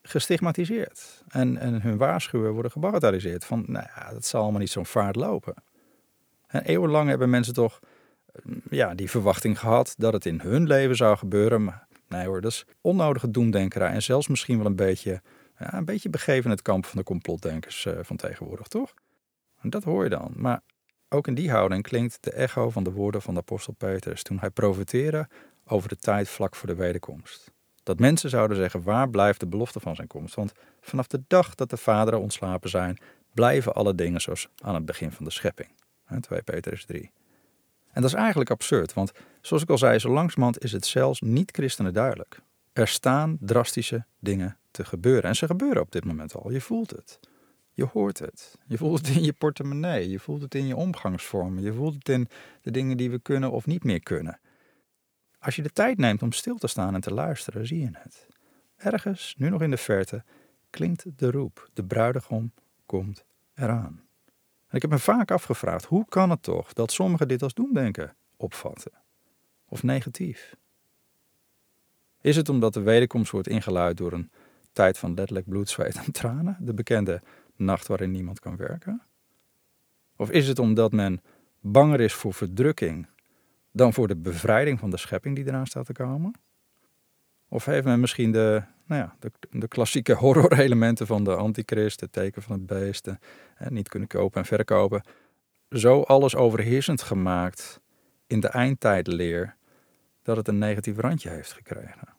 gestigmatiseerd. 0.02 1.24
En, 1.28 1.58
en 1.58 1.82
hun 1.82 1.98
waarschuwen 1.98 2.54
worden 2.54 2.72
gebagatelliseerd. 2.72 3.46
Van, 3.46 3.64
nou 3.68 3.86
ja, 3.96 4.12
dat 4.12 4.26
zal 4.26 4.42
allemaal 4.42 4.60
niet 4.60 4.70
zo'n 4.70 4.86
vaart 4.86 5.16
lopen. 5.16 5.54
En 6.48 6.64
eeuwenlang 6.64 7.10
hebben 7.10 7.30
mensen 7.30 7.54
toch 7.54 7.80
ja, 8.70 8.96
die 8.96 9.10
verwachting 9.10 9.60
gehad 9.60 9.96
dat 9.98 10.14
het 10.14 10.26
in 10.26 10.40
hun 10.40 10.68
leven 10.68 10.96
zou 10.96 11.18
gebeuren. 11.18 11.64
Maar 11.64 11.88
nee 12.08 12.26
hoor, 12.26 12.42
dat 12.42 12.52
is 12.52 12.66
onnodige 12.82 13.32
doemdenkerij 13.32 13.92
en 13.92 14.04
zelfs 14.04 14.28
misschien 14.28 14.58
wel 14.58 14.66
een 14.66 14.76
beetje 14.76 15.22
ja, 15.60 15.74
een 15.74 15.86
beetje 15.86 16.10
begeven 16.10 16.50
het 16.50 16.62
kamp 16.62 16.86
van 16.86 16.98
de 16.98 17.04
complotdenkers 17.04 17.86
uh, 17.86 17.94
van 18.02 18.16
tegenwoordig, 18.16 18.68
toch? 18.68 18.94
Dat 19.62 19.84
hoor 19.84 20.04
je 20.04 20.10
dan. 20.10 20.34
Maar 20.36 20.62
ook 21.10 21.28
in 21.28 21.34
die 21.34 21.52
houding 21.52 21.84
klinkt 21.84 22.18
de 22.24 22.32
echo 22.32 22.70
van 22.70 22.84
de 22.84 22.92
woorden 22.92 23.22
van 23.22 23.34
de 23.34 23.40
apostel 23.40 23.74
Petrus 23.74 24.24
toen 24.24 24.40
hij 24.40 24.50
profeteerde 24.50 25.28
over 25.66 25.90
de 25.90 25.96
tijd 25.96 26.30
vlak 26.30 26.56
voor 26.56 26.68
de 26.68 26.76
wederkomst. 26.76 27.52
Dat 27.84 28.00
mensen 28.00 28.30
zouden 28.30 28.58
zeggen, 28.58 28.84
waar 28.84 29.10
blijft 29.10 29.40
de 29.40 29.48
belofte 29.48 29.80
van 29.80 29.96
zijn 29.96 30.08
komst? 30.08 30.36
Want 30.36 30.54
vanaf 30.82 31.08
de 31.08 31.24
dag 31.28 31.56
dat 31.56 31.70
de 31.70 31.78
vaderen 31.78 32.20
ontslapen 32.20 32.70
zijn, 32.70 32.98
blijven 33.34 33.74
alle 33.74 33.96
dingen 33.96 34.22
zoals 34.22 34.50
aan 34.62 34.76
het 34.76 34.86
begin 34.86 35.12
van 35.12 35.26
de 35.26 35.32
schepping. 35.32 35.70
2 36.20 36.42
Petrus 36.42 36.86
3. 36.86 37.12
En 37.92 38.02
dat 38.02 38.12
is 38.12 38.18
eigenlijk 38.18 38.50
absurd, 38.50 38.94
want 38.94 39.12
zoals 39.42 39.64
ik 39.64 39.70
al 39.70 39.78
zei, 39.78 40.00
zo 40.00 40.10
langzamerhand 40.10 40.64
is 40.64 40.72
het 40.72 40.86
zelfs 40.86 41.22
niet-christenen 41.22 41.94
duidelijk. 41.94 42.42
Er 42.78 42.88
staan 42.88 43.38
drastische 43.40 44.06
dingen 44.20 44.58
te 44.72 44.86
gebeuren. 44.86 45.24
En 45.24 45.36
ze 45.36 45.46
gebeuren 45.46 45.82
op 45.82 45.92
dit 45.92 46.06
moment 46.06 46.36
al. 46.36 46.52
Je 46.52 46.62
voelt 46.62 46.90
het. 46.90 47.20
Je 47.72 47.86
hoort 47.86 48.20
het. 48.20 48.58
Je 48.68 48.78
voelt 48.78 49.08
het 49.08 49.16
in 49.16 49.24
je 49.24 49.34
portemonnee. 49.34 50.10
Je 50.10 50.20
voelt 50.20 50.42
het 50.42 50.56
in 50.56 50.68
je 50.68 50.76
omgangsvormen. 50.76 51.64
Je 51.64 51.74
voelt 51.74 51.94
het 51.94 52.10
in 52.10 52.28
de 52.62 52.72
dingen 52.72 52.98
die 52.98 53.10
we 53.10 53.20
kunnen 53.20 53.52
of 53.52 53.66
niet 53.66 53.84
meer 53.84 54.00
kunnen. 54.00 54.40
Als 55.40 55.56
je 55.56 55.62
de 55.62 55.70
tijd 55.70 55.98
neemt 55.98 56.22
om 56.22 56.32
stil 56.32 56.58
te 56.58 56.68
staan 56.68 56.94
en 56.94 57.02
te 57.02 57.14
luisteren, 57.14 57.68
zie 57.68 57.80
je 57.80 57.90
het. 57.92 58.28
Ergens, 58.76 59.36
nu 59.38 59.50
nog 59.50 59.62
in 59.62 59.70
de 59.70 59.78
verte, 59.78 60.24
klinkt 60.70 61.18
de 61.18 61.32
roep. 61.32 61.70
De 61.74 61.84
bruidegom 61.84 62.54
komt 62.86 63.26
eraan. 63.54 64.08
En 64.68 64.76
ik 64.76 64.82
heb 64.82 64.92
me 64.92 65.00
vaak 65.00 65.32
afgevraagd, 65.32 65.86
hoe 65.86 66.06
kan 66.10 66.30
het 66.30 66.44
toch 66.44 66.74
dat 66.74 66.92
sommigen 66.92 67.28
dit 67.28 67.44
als 67.44 67.54
doemdenken 67.54 68.16
opvatten? 68.36 68.92
Of 69.66 69.84
negatief? 69.84 70.56
Is 72.22 72.36
het 72.36 72.50
omdat 72.50 72.74
de 72.74 72.82
wederkomst 72.82 73.32
wordt 73.32 73.48
ingeluid 73.48 73.98
door 73.98 74.12
een 74.12 74.32
tijd 74.72 74.98
van 74.98 75.14
letterlijk 75.14 75.50
bloed, 75.50 75.70
zweet 75.70 75.98
en 76.06 76.12
tranen, 76.12 76.58
de 76.60 76.74
bekende 76.74 77.22
nacht 77.56 77.88
waarin 77.88 78.12
niemand 78.12 78.40
kan 78.40 78.56
werken? 78.56 79.02
Of 80.16 80.32
is 80.32 80.48
het 80.48 80.60
omdat 80.60 80.92
men 80.92 81.22
banger 81.60 82.00
is 82.00 82.14
voor 82.14 82.34
verdrukking 82.34 83.08
dan 83.72 83.94
voor 83.94 84.08
de 84.08 84.16
bevrijding 84.16 84.80
van 84.80 84.90
de 84.90 84.98
schepping 84.98 85.36
die 85.36 85.48
eraan 85.48 85.68
staat 85.68 85.86
te 85.86 85.94
komen? 85.94 86.34
Of 87.50 87.66
heeft 87.66 87.86
men 87.86 88.00
misschien 88.00 88.32
de, 88.32 88.64
nou 88.86 89.02
ja, 89.02 89.16
de, 89.20 89.32
de 89.50 89.68
klassieke 89.68 90.14
horror-elementen 90.14 91.08
van 91.08 91.24
de 91.24 91.36
antichrist, 91.36 92.02
het 92.02 92.12
teken 92.12 92.42
van 92.42 92.52
het 92.52 92.66
beest, 92.66 93.08
niet 93.70 93.90
kunnen 93.90 94.08
kopen 94.08 94.42
en 94.42 94.48
verkopen, 94.48 95.04
zo 95.70 96.02
alles 96.02 96.36
overheersend 96.36 97.02
gemaakt 97.02 97.80
in 98.28 98.40
de 98.40 98.48
eindtijdleer 98.48 99.56
dat 100.28 100.38
het 100.38 100.48
een 100.48 100.58
negatief 100.58 100.98
randje 100.98 101.30
heeft 101.30 101.52
gekregen? 101.52 102.16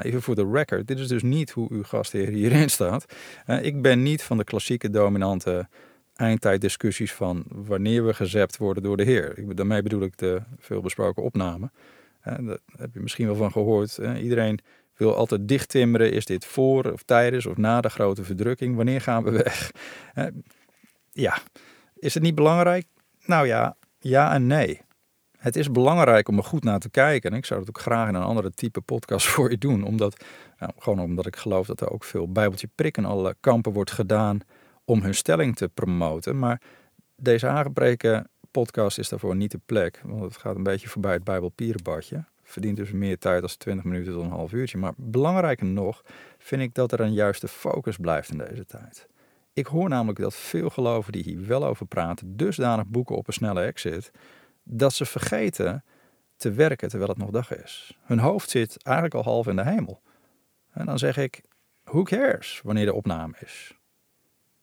Even 0.00 0.22
voor 0.22 0.34
de 0.34 0.50
record, 0.52 0.86
dit 0.86 0.98
is 0.98 1.08
dus 1.08 1.22
niet 1.22 1.50
hoe 1.50 1.68
uw 1.70 1.82
gastheer 1.82 2.28
hierin 2.28 2.70
staat. 2.78 3.14
Uh, 3.46 3.64
ik 3.64 3.82
ben 3.82 4.02
niet 4.02 4.22
van 4.22 4.36
de 4.36 4.44
klassieke 4.44 4.90
dominante 4.90 5.68
eindtijddiscussies 6.14 7.12
van 7.12 7.44
wanneer 7.48 8.06
we 8.06 8.14
gezept 8.14 8.56
worden 8.56 8.82
door 8.82 8.96
de 8.96 9.02
Heer. 9.02 9.54
Daarmee 9.54 9.82
bedoel 9.82 10.02
ik 10.02 10.18
de 10.18 10.42
veelbesproken 10.58 11.22
opname. 11.22 11.70
Uh, 12.28 12.34
daar 12.46 12.58
heb 12.76 12.94
je 12.94 13.00
misschien 13.00 13.26
wel 13.26 13.34
van 13.34 13.52
gehoord. 13.52 13.98
iedereen 13.98 14.58
wil 14.96 15.14
altijd 15.14 15.48
dichttimmeren. 15.48 16.12
Is 16.12 16.24
dit 16.24 16.44
voor 16.44 16.92
of 16.92 17.02
tijdens 17.02 17.46
of 17.46 17.56
na 17.56 17.80
de 17.80 17.90
grote 17.90 18.24
verdrukking? 18.24 18.76
Wanneer 18.76 19.00
gaan 19.00 19.24
we 19.24 19.30
weg? 19.30 19.72
ja, 21.12 21.38
is 21.94 22.14
het 22.14 22.22
niet 22.22 22.34
belangrijk? 22.34 22.86
Nou 23.26 23.46
ja, 23.46 23.76
ja 23.98 24.34
en 24.34 24.46
nee. 24.46 24.80
Het 25.42 25.56
is 25.56 25.70
belangrijk 25.70 26.28
om 26.28 26.36
er 26.36 26.44
goed 26.44 26.64
naar 26.64 26.78
te 26.78 26.90
kijken. 26.90 27.30
En 27.30 27.36
ik 27.36 27.44
zou 27.44 27.60
dat 27.60 27.68
ook 27.68 27.80
graag 27.80 28.08
in 28.08 28.14
een 28.14 28.22
andere 28.22 28.50
type 28.50 28.80
podcast 28.80 29.26
voor 29.32 29.50
je 29.50 29.58
doen. 29.58 29.84
Omdat, 29.84 30.24
gewoon 30.78 31.00
omdat 31.00 31.26
ik 31.26 31.36
geloof 31.36 31.66
dat 31.66 31.80
er 31.80 31.90
ook 31.90 32.04
veel 32.04 32.32
bijbeltje 32.32 32.68
prikken 32.74 33.04
alle 33.04 33.36
kampen 33.40 33.72
wordt 33.72 33.90
gedaan 33.90 34.40
om 34.84 35.02
hun 35.02 35.14
stelling 35.14 35.56
te 35.56 35.68
promoten. 35.68 36.38
Maar 36.38 36.60
deze 37.16 37.48
aangebreken 37.48 38.28
podcast 38.50 38.98
is 38.98 39.08
daarvoor 39.08 39.36
niet 39.36 39.50
de 39.50 39.60
plek. 39.66 40.00
Want 40.04 40.22
het 40.22 40.36
gaat 40.36 40.56
een 40.56 40.62
beetje 40.62 40.88
voorbij 40.88 41.12
het 41.12 41.24
Bijbelpierenbadje. 41.24 42.24
Verdient 42.42 42.76
dus 42.76 42.92
meer 42.92 43.18
tijd 43.18 43.42
als 43.42 43.56
20 43.56 43.84
minuten 43.84 44.12
tot 44.12 44.22
een 44.22 44.30
half 44.30 44.52
uurtje. 44.52 44.78
Maar 44.78 44.92
belangrijker 44.96 45.66
nog 45.66 46.02
vind 46.38 46.62
ik 46.62 46.74
dat 46.74 46.92
er 46.92 47.00
een 47.00 47.12
juiste 47.12 47.48
focus 47.48 47.96
blijft 47.96 48.30
in 48.30 48.38
deze 48.38 48.64
tijd. 48.64 49.06
Ik 49.52 49.66
hoor 49.66 49.88
namelijk 49.88 50.18
dat 50.18 50.34
veel 50.34 50.70
geloven 50.70 51.12
die 51.12 51.22
hier 51.22 51.46
wel 51.46 51.64
over 51.64 51.86
praten, 51.86 52.36
dusdanig 52.36 52.86
boeken 52.86 53.16
op 53.16 53.26
een 53.26 53.32
snelle 53.32 53.60
exit, 53.60 54.10
dat 54.62 54.92
ze 54.92 55.04
vergeten 55.04 55.84
te 56.36 56.52
werken 56.52 56.88
terwijl 56.88 57.10
het 57.10 57.18
nog 57.18 57.30
dag 57.30 57.54
is. 57.56 57.98
Hun 58.02 58.18
hoofd 58.18 58.50
zit 58.50 58.82
eigenlijk 58.82 59.16
al 59.16 59.32
half 59.32 59.46
in 59.46 59.56
de 59.56 59.64
hemel. 59.64 60.02
En 60.70 60.86
dan 60.86 60.98
zeg 60.98 61.16
ik, 61.16 61.42
who 61.84 62.02
cares 62.02 62.60
wanneer 62.64 62.84
de 62.84 62.94
opname 62.94 63.34
is? 63.40 63.76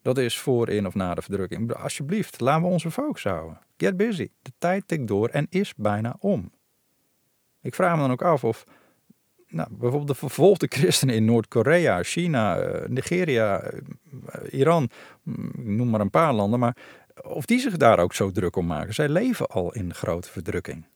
Dat 0.02 0.18
is 0.18 0.38
voor, 0.38 0.68
in 0.68 0.86
of 0.86 0.94
na 0.94 1.14
de 1.14 1.22
verdrukking. 1.22 1.74
Alsjeblieft, 1.74 2.40
laten 2.40 2.62
we 2.62 2.68
onze 2.68 2.90
focus 2.90 3.24
houden. 3.24 3.58
Get 3.76 3.96
busy. 3.96 4.28
De 4.42 4.52
tijd 4.58 4.88
tikt 4.88 5.08
door 5.08 5.28
en 5.28 5.46
is 5.50 5.74
bijna 5.74 6.16
om. 6.18 6.52
Ik 7.62 7.74
vraag 7.74 7.94
me 7.94 8.00
dan 8.00 8.10
ook 8.10 8.22
af 8.22 8.44
of 8.44 8.64
nou, 9.50 9.68
bijvoorbeeld 9.70 10.06
de 10.06 10.14
vervolgde 10.14 10.66
christenen 10.76 11.14
in 11.14 11.24
Noord-Korea, 11.24 12.02
China, 12.02 12.58
eh, 12.58 12.88
Nigeria, 12.88 13.60
eh, 13.60 13.80
Iran, 14.50 14.90
mm, 15.22 15.50
noem 15.76 15.90
maar 15.90 16.00
een 16.00 16.10
paar 16.10 16.32
landen, 16.32 16.58
maar 16.58 16.76
of 17.22 17.46
die 17.46 17.60
zich 17.60 17.76
daar 17.76 17.98
ook 17.98 18.14
zo 18.14 18.30
druk 18.30 18.56
om 18.56 18.66
maken. 18.66 18.94
Zij 18.94 19.08
leven 19.08 19.46
al 19.46 19.72
in 19.72 19.94
grote 19.94 20.30
verdrukking. 20.30 20.86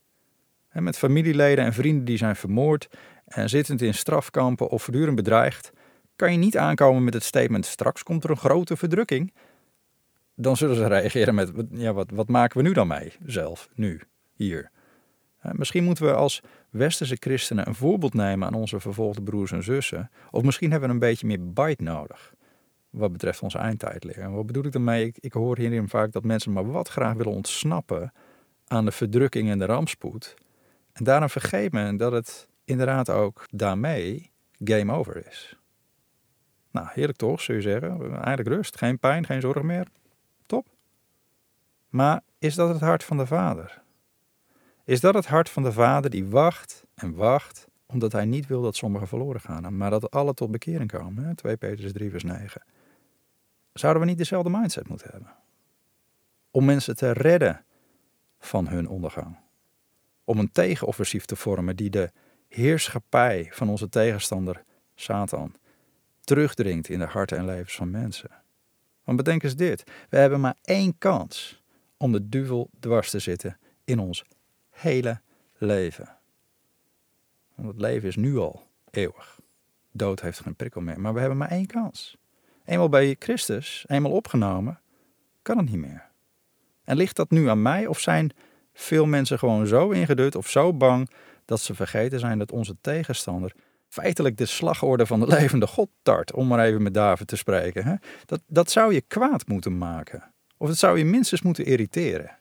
Met 0.71 0.97
familieleden 0.97 1.65
en 1.65 1.73
vrienden 1.73 2.05
die 2.05 2.17
zijn 2.17 2.35
vermoord 2.35 2.89
en 3.25 3.49
zittend 3.49 3.81
in 3.81 3.93
strafkampen 3.93 4.69
of 4.69 4.83
voortdurend 4.83 5.15
bedreigd, 5.15 5.71
kan 6.15 6.31
je 6.31 6.37
niet 6.37 6.57
aankomen 6.57 7.03
met 7.03 7.13
het 7.13 7.23
statement: 7.23 7.65
straks 7.65 8.03
komt 8.03 8.23
er 8.23 8.29
een 8.29 8.37
grote 8.37 8.77
verdrukking. 8.77 9.33
Dan 10.35 10.57
zullen 10.57 10.75
ze 10.75 10.87
reageren 10.87 11.35
met: 11.35 11.51
ja, 11.71 11.93
wat, 11.93 12.11
wat 12.11 12.29
maken 12.29 12.57
we 12.57 12.63
nu 12.63 12.73
dan 12.73 12.87
mee 12.87 13.13
zelf, 13.25 13.69
nu, 13.73 14.01
hier? 14.33 14.71
Misschien 15.51 15.83
moeten 15.83 16.05
we 16.05 16.13
als 16.13 16.41
westerse 16.69 17.17
christenen 17.19 17.67
een 17.67 17.75
voorbeeld 17.75 18.13
nemen 18.13 18.47
aan 18.47 18.53
onze 18.53 18.79
vervolgde 18.79 19.21
broers 19.21 19.51
en 19.51 19.63
zussen. 19.63 20.11
Of 20.31 20.43
misschien 20.43 20.71
hebben 20.71 20.87
we 20.87 20.93
een 20.93 20.99
beetje 20.99 21.27
meer 21.27 21.51
bite 21.53 21.83
nodig. 21.83 22.33
Wat 22.95 23.11
betreft 23.11 23.41
onze 23.41 23.57
eindtijdleer. 23.57 24.19
En 24.19 24.33
wat 24.33 24.45
bedoel 24.45 24.65
ik 24.65 24.71
daarmee? 24.71 25.05
Ik, 25.05 25.17
ik 25.19 25.33
hoor 25.33 25.57
hierin 25.57 25.89
vaak 25.89 26.11
dat 26.11 26.23
mensen 26.23 26.51
maar 26.51 26.71
wat 26.71 26.89
graag 26.89 27.13
willen 27.13 27.31
ontsnappen 27.31 28.13
aan 28.67 28.85
de 28.85 28.91
verdrukking 28.91 29.49
en 29.49 29.59
de 29.59 29.65
rampspoed. 29.65 30.35
En 30.93 31.03
daarom 31.03 31.29
vergeet 31.29 31.71
men 31.71 31.97
dat 31.97 32.11
het 32.11 32.47
inderdaad 32.63 33.09
ook 33.09 33.45
daarmee 33.51 34.31
game 34.63 34.93
over 34.93 35.27
is. 35.27 35.57
Nou, 36.71 36.87
heerlijk 36.91 37.17
toch, 37.17 37.41
zul 37.41 37.55
je 37.55 37.61
zeggen. 37.61 38.11
Eigenlijk 38.11 38.47
rust, 38.47 38.77
geen 38.77 38.99
pijn, 38.99 39.25
geen 39.25 39.41
zorg 39.41 39.61
meer. 39.61 39.87
Top. 40.45 40.67
Maar 41.89 42.21
is 42.39 42.55
dat 42.55 42.69
het 42.69 42.81
hart 42.81 43.03
van 43.03 43.17
de 43.17 43.25
Vader? 43.25 43.81
Is 44.83 44.99
dat 44.99 45.13
het 45.13 45.25
hart 45.25 45.49
van 45.49 45.63
de 45.63 45.71
Vader 45.71 46.09
die 46.09 46.25
wacht 46.25 46.83
en 46.95 47.15
wacht, 47.15 47.67
omdat 47.85 48.11
hij 48.11 48.25
niet 48.25 48.47
wil 48.47 48.61
dat 48.61 48.75
sommigen 48.75 49.07
verloren 49.07 49.41
gaan, 49.41 49.77
maar 49.77 49.89
dat 49.89 50.11
alle 50.11 50.33
tot 50.33 50.51
bekering 50.51 50.91
komen? 50.91 51.35
2 51.35 51.57
Petrus 51.57 51.91
3, 51.93 52.09
vers 52.09 52.23
9. 52.23 52.61
Zouden 53.79 54.01
we 54.01 54.07
niet 54.07 54.17
dezelfde 54.17 54.49
mindset 54.49 54.87
moeten 54.87 55.09
hebben? 55.11 55.35
Om 56.51 56.65
mensen 56.65 56.95
te 56.95 57.11
redden 57.11 57.65
van 58.39 58.67
hun 58.67 58.87
ondergang. 58.87 59.37
Om 60.23 60.39
een 60.39 60.51
tegenoffensief 60.51 61.25
te 61.25 61.35
vormen 61.35 61.75
die 61.75 61.89
de 61.89 62.11
heerschappij 62.47 63.47
van 63.51 63.69
onze 63.69 63.89
tegenstander, 63.89 64.63
Satan, 64.95 65.55
terugdringt 66.21 66.89
in 66.89 66.99
de 66.99 67.05
harten 67.05 67.37
en 67.37 67.45
levens 67.45 67.75
van 67.75 67.89
mensen. 67.89 68.29
Want 69.03 69.17
bedenk 69.17 69.43
eens 69.43 69.55
dit: 69.55 69.83
we 70.09 70.17
hebben 70.17 70.39
maar 70.39 70.55
één 70.61 70.97
kans 70.97 71.63
om 71.97 72.11
de 72.11 72.29
duivel 72.29 72.69
dwars 72.79 73.09
te 73.09 73.19
zitten 73.19 73.57
in 73.83 73.99
ons 73.99 74.23
hele 74.69 75.21
leven. 75.57 76.17
Want 77.55 77.67
het 77.67 77.81
leven 77.81 78.07
is 78.07 78.15
nu 78.15 78.37
al 78.37 78.67
eeuwig. 78.91 79.39
Dood 79.91 80.21
heeft 80.21 80.39
geen 80.39 80.55
prikkel 80.55 80.81
meer, 80.81 80.99
maar 80.99 81.13
we 81.13 81.19
hebben 81.19 81.37
maar 81.37 81.51
één 81.51 81.67
kans. 81.67 82.17
Eenmaal 82.65 82.89
bij 82.89 83.15
Christus, 83.19 83.85
eenmaal 83.87 84.11
opgenomen, 84.11 84.79
kan 85.41 85.57
het 85.57 85.69
niet 85.69 85.79
meer. 85.79 86.03
En 86.83 86.97
ligt 86.97 87.15
dat 87.15 87.29
nu 87.29 87.49
aan 87.49 87.61
mij 87.61 87.87
of 87.87 87.99
zijn 87.99 88.31
veel 88.73 89.05
mensen 89.05 89.39
gewoon 89.39 89.67
zo 89.67 89.89
ingedut 89.89 90.35
of 90.35 90.49
zo 90.49 90.73
bang 90.73 91.09
dat 91.45 91.61
ze 91.61 91.75
vergeten 91.75 92.19
zijn 92.19 92.39
dat 92.39 92.51
onze 92.51 92.75
tegenstander 92.81 93.55
feitelijk 93.87 94.37
de 94.37 94.45
slagorde 94.45 95.05
van 95.05 95.19
de 95.19 95.27
levende 95.37 95.67
God 95.67 95.89
tart, 96.01 96.33
om 96.33 96.47
maar 96.47 96.65
even 96.65 96.83
met 96.83 96.93
David 96.93 97.27
te 97.27 97.35
spreken. 97.35 97.83
Hè? 97.83 97.95
Dat, 98.25 98.41
dat 98.47 98.71
zou 98.71 98.93
je 98.93 99.01
kwaad 99.01 99.47
moeten 99.47 99.77
maken. 99.77 100.23
Of 100.57 100.67
het 100.67 100.77
zou 100.77 100.97
je 100.97 101.05
minstens 101.05 101.41
moeten 101.41 101.65
irriteren. 101.65 102.37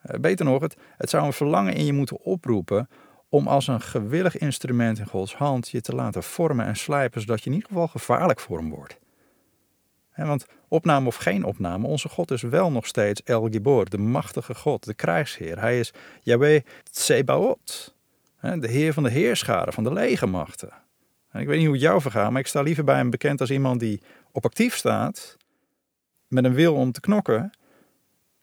Eh, 0.00 0.20
beter 0.20 0.44
nog, 0.44 0.62
het, 0.62 0.76
het 0.96 1.10
zou 1.10 1.26
een 1.26 1.32
verlangen 1.32 1.74
in 1.74 1.84
je 1.84 1.92
moeten 1.92 2.20
oproepen 2.20 2.88
om 3.28 3.46
als 3.46 3.66
een 3.66 3.80
gewillig 3.80 4.38
instrument 4.38 4.98
in 4.98 5.06
Gods 5.06 5.34
hand 5.34 5.68
je 5.68 5.80
te 5.80 5.94
laten 5.94 6.22
vormen 6.22 6.66
en 6.66 6.76
slijpen, 6.76 7.20
zodat 7.20 7.38
je 7.38 7.46
in 7.46 7.54
ieder 7.54 7.68
geval 7.68 7.88
gevaarlijk 7.88 8.40
voor 8.40 8.58
hem 8.58 8.70
wordt. 8.70 8.98
Want 10.14 10.46
opname 10.68 11.06
of 11.06 11.16
geen 11.16 11.44
opname, 11.44 11.86
onze 11.86 12.08
God 12.08 12.30
is 12.30 12.42
wel 12.42 12.70
nog 12.70 12.86
steeds 12.86 13.22
El 13.22 13.48
Gibor, 13.50 13.90
de 13.90 13.98
machtige 13.98 14.54
God, 14.54 14.84
de 14.84 14.94
krijgsheer. 14.94 15.60
Hij 15.60 15.78
is 15.78 15.92
Yahweh 16.22 16.62
Tsebaot, 16.90 17.94
de 18.40 18.68
heer 18.68 18.92
van 18.92 19.02
de 19.02 19.10
heerscharen, 19.10 19.72
van 19.72 19.84
de 19.84 19.92
legermachten. 19.92 20.72
ik 21.32 21.46
weet 21.46 21.56
niet 21.56 21.66
hoe 21.66 21.74
het 21.74 21.84
jou 21.84 22.00
vergaat, 22.00 22.30
maar 22.30 22.40
ik 22.40 22.46
sta 22.46 22.62
liever 22.62 22.84
bij 22.84 22.96
hem 22.96 23.10
bekend 23.10 23.40
als 23.40 23.50
iemand 23.50 23.80
die 23.80 24.02
op 24.32 24.44
actief 24.44 24.76
staat, 24.76 25.36
met 26.28 26.44
een 26.44 26.54
wil 26.54 26.74
om 26.74 26.92
te 26.92 27.00
knokken, 27.00 27.50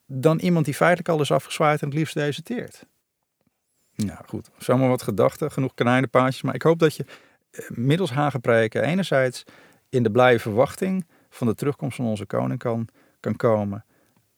dan 0.05 0.39
iemand 0.39 0.65
die 0.65 0.74
feitelijk 0.74 1.09
al 1.09 1.21
is 1.21 1.31
afgezwaaid 1.31 1.81
en 1.81 1.88
het 1.88 1.97
liefst 1.97 2.13
deserteert. 2.13 2.86
Nou 3.95 4.19
goed, 4.25 4.50
zomaar 4.57 4.89
wat 4.89 5.01
gedachten, 5.01 5.51
genoeg 5.51 5.74
kanijnenpaadjes. 5.74 6.41
Maar 6.41 6.55
ik 6.55 6.62
hoop 6.62 6.79
dat 6.79 6.95
je 6.95 7.05
eh, 7.51 7.69
middels 7.69 8.12
hagepreken 8.12 8.83
enerzijds 8.83 9.43
in 9.89 10.03
de 10.03 10.12
blije 10.12 10.39
verwachting 10.39 11.05
van 11.38 11.48
de 11.48 11.56
terugkomst 11.56 11.96
van 11.96 12.06
onze 12.06 12.25
koning 12.25 12.60
kan, 12.60 12.88
kan 13.20 13.36
komen. 13.36 13.86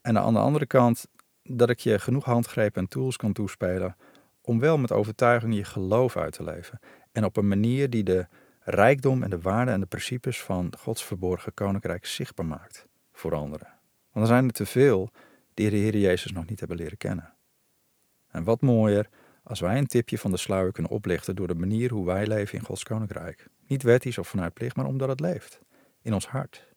En 0.01 0.18
aan 0.18 0.34
de 0.34 0.39
andere 0.39 0.65
kant 0.65 1.08
dat 1.44 1.70
ik 1.70 1.79
je 1.79 2.00
genoeg 2.00 2.25
handgrepen 2.25 2.82
en 2.82 2.88
tools 2.88 3.15
kan 3.15 3.34
toespelen 3.34 3.96
om 4.41 4.60
wel 4.60 4.77
met 4.77 4.91
overtuiging 4.91 5.56
je 5.56 5.63
geloof 5.63 6.18
uit 6.18 6.34
te 6.34 6.44
leven. 6.44 6.79
En 7.12 7.25
op 7.25 7.38
een 7.38 7.48
manier 7.48 7.89
die 7.89 8.03
de 8.03 8.27
rijkdom 8.60 9.24
en 9.24 9.29
de 9.29 9.39
waarden 9.39 9.74
en 9.74 9.79
de 9.79 9.86
principes 9.86 10.41
van 10.41 10.74
Gods 10.77 11.03
verborgen 11.03 11.53
koninkrijk 11.53 12.06
zichtbaar 12.06 12.46
maakt 12.46 12.88
voor 13.12 13.36
anderen. 13.36 13.68
Want 14.12 14.27
er 14.27 14.34
zijn 14.34 14.46
er 14.46 14.53
te 14.53 14.65
veel 14.65 15.10
die 15.53 15.70
de 15.70 15.75
Heer 15.75 15.98
Jezus 15.98 16.32
nog 16.32 16.46
niet 16.46 16.60
hebben 16.60 16.77
leren 16.77 16.98
kennen. 16.98 17.34
En 18.27 18.44
wat 18.44 18.62
mooier 18.62 19.10
als 19.44 19.60
wij 19.60 19.77
een 19.77 19.88
tipje 19.88 20.18
van 20.18 20.32
de 20.32 20.38
sluier 20.38 20.72
kunnen 20.72 20.91
oplichten 20.91 21.36
door 21.36 21.48
de 21.48 21.56
manier 21.56 21.91
hoe 21.91 22.06
wij 22.06 22.27
leven 22.27 22.58
in 22.58 22.65
Gods 22.65 22.84
koninkrijk. 22.84 23.48
Niet 23.68 23.84
wettisch 23.84 24.18
of 24.18 24.27
vanuit 24.27 24.53
plicht, 24.53 24.75
maar 24.75 24.86
omdat 24.86 25.10
het 25.10 25.20
leeft. 25.20 25.60
In 26.01 26.13
ons 26.13 26.27
hart. 26.27 26.68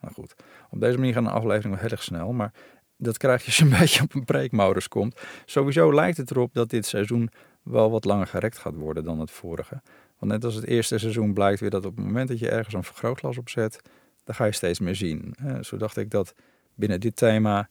Nou 0.00 0.14
goed, 0.14 0.34
op 0.70 0.80
deze 0.80 0.98
manier 0.98 1.12
gaat 1.12 1.24
een 1.24 1.30
aflevering 1.30 1.72
wel 1.74 1.82
heel 1.82 1.90
erg 1.90 2.02
snel, 2.02 2.32
maar 2.32 2.52
dat 2.96 3.16
krijg 3.16 3.44
je 3.44 3.52
zo'n 3.52 3.70
beetje 3.78 4.02
op 4.02 4.14
een 4.14 4.24
preekmodus 4.24 4.88
komt. 4.88 5.20
Sowieso 5.44 5.94
lijkt 5.94 6.16
het 6.16 6.30
erop 6.30 6.54
dat 6.54 6.70
dit 6.70 6.86
seizoen 6.86 7.30
wel 7.62 7.90
wat 7.90 8.04
langer 8.04 8.26
gerekt 8.26 8.58
gaat 8.58 8.74
worden 8.74 9.04
dan 9.04 9.20
het 9.20 9.30
vorige. 9.30 9.82
Want 10.18 10.32
net 10.32 10.44
als 10.44 10.54
het 10.54 10.64
eerste 10.64 10.98
seizoen 10.98 11.34
blijkt 11.34 11.60
weer 11.60 11.70
dat 11.70 11.84
op 11.84 11.96
het 11.96 12.04
moment 12.04 12.28
dat 12.28 12.38
je 12.38 12.48
ergens 12.48 12.74
een 12.74 12.84
vergrootglas 12.84 13.38
opzet, 13.38 13.80
dan 14.24 14.34
ga 14.34 14.44
je 14.44 14.52
steeds 14.52 14.80
meer 14.80 14.94
zien. 14.94 15.34
Zo 15.60 15.76
dacht 15.76 15.96
ik 15.96 16.10
dat 16.10 16.34
binnen 16.74 17.00
dit 17.00 17.16
thema, 17.16 17.68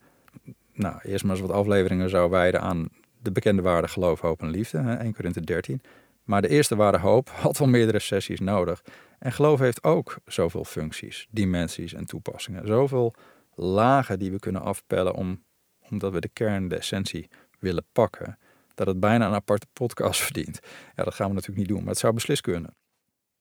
nou, 0.74 1.00
eerst 1.04 1.24
maar 1.24 1.36
eens 1.36 1.46
wat 1.46 1.56
afleveringen 1.56 2.10
zou 2.10 2.30
wijden 2.30 2.62
aan 2.62 2.90
de 3.22 3.32
bekende 3.32 3.62
waarden 3.62 3.90
geloof, 3.90 4.20
hoop 4.20 4.42
en 4.42 4.50
liefde, 4.50 4.78
hè, 4.78 4.96
1 4.96 5.14
Korinthe 5.14 5.42
13. 5.42 5.82
Maar 6.26 6.42
de 6.42 6.48
eerste 6.48 6.76
waarde 6.76 6.98
hoop 6.98 7.30
had 7.30 7.58
wel 7.58 7.68
meerdere 7.68 8.00
sessies 8.00 8.40
nodig. 8.40 8.84
En 9.20 9.32
geloof 9.32 9.60
heeft 9.60 9.84
ook 9.84 10.18
zoveel 10.26 10.64
functies, 10.64 11.28
dimensies 11.30 11.94
en 11.94 12.06
toepassingen. 12.06 12.68
Zoveel 12.68 13.14
lagen 13.56 14.20
die 14.20 14.32
we 14.32 14.40
kunnen 14.40 14.62
afpellen 14.62 15.14
om, 15.14 15.44
omdat 15.90 16.12
we 16.12 16.20
de 16.20 16.30
kern, 16.30 16.68
de 16.68 16.76
essentie 16.76 17.30
willen 17.60 17.86
pakken. 17.92 18.38
Dat 18.74 18.88
het 18.88 19.00
bijna 19.00 19.28
een 19.28 19.34
aparte 19.34 19.68
podcast 19.74 20.22
verdient. 20.28 20.60
Ja, 20.96 21.04
dat 21.04 21.14
gaan 21.14 21.28
we 21.28 21.34
natuurlijk 21.34 21.60
niet 21.60 21.70
doen, 21.70 21.80
maar 21.80 21.92
het 21.92 22.00
zou 22.00 22.14
beslist 22.14 22.42
kunnen. 22.42 22.76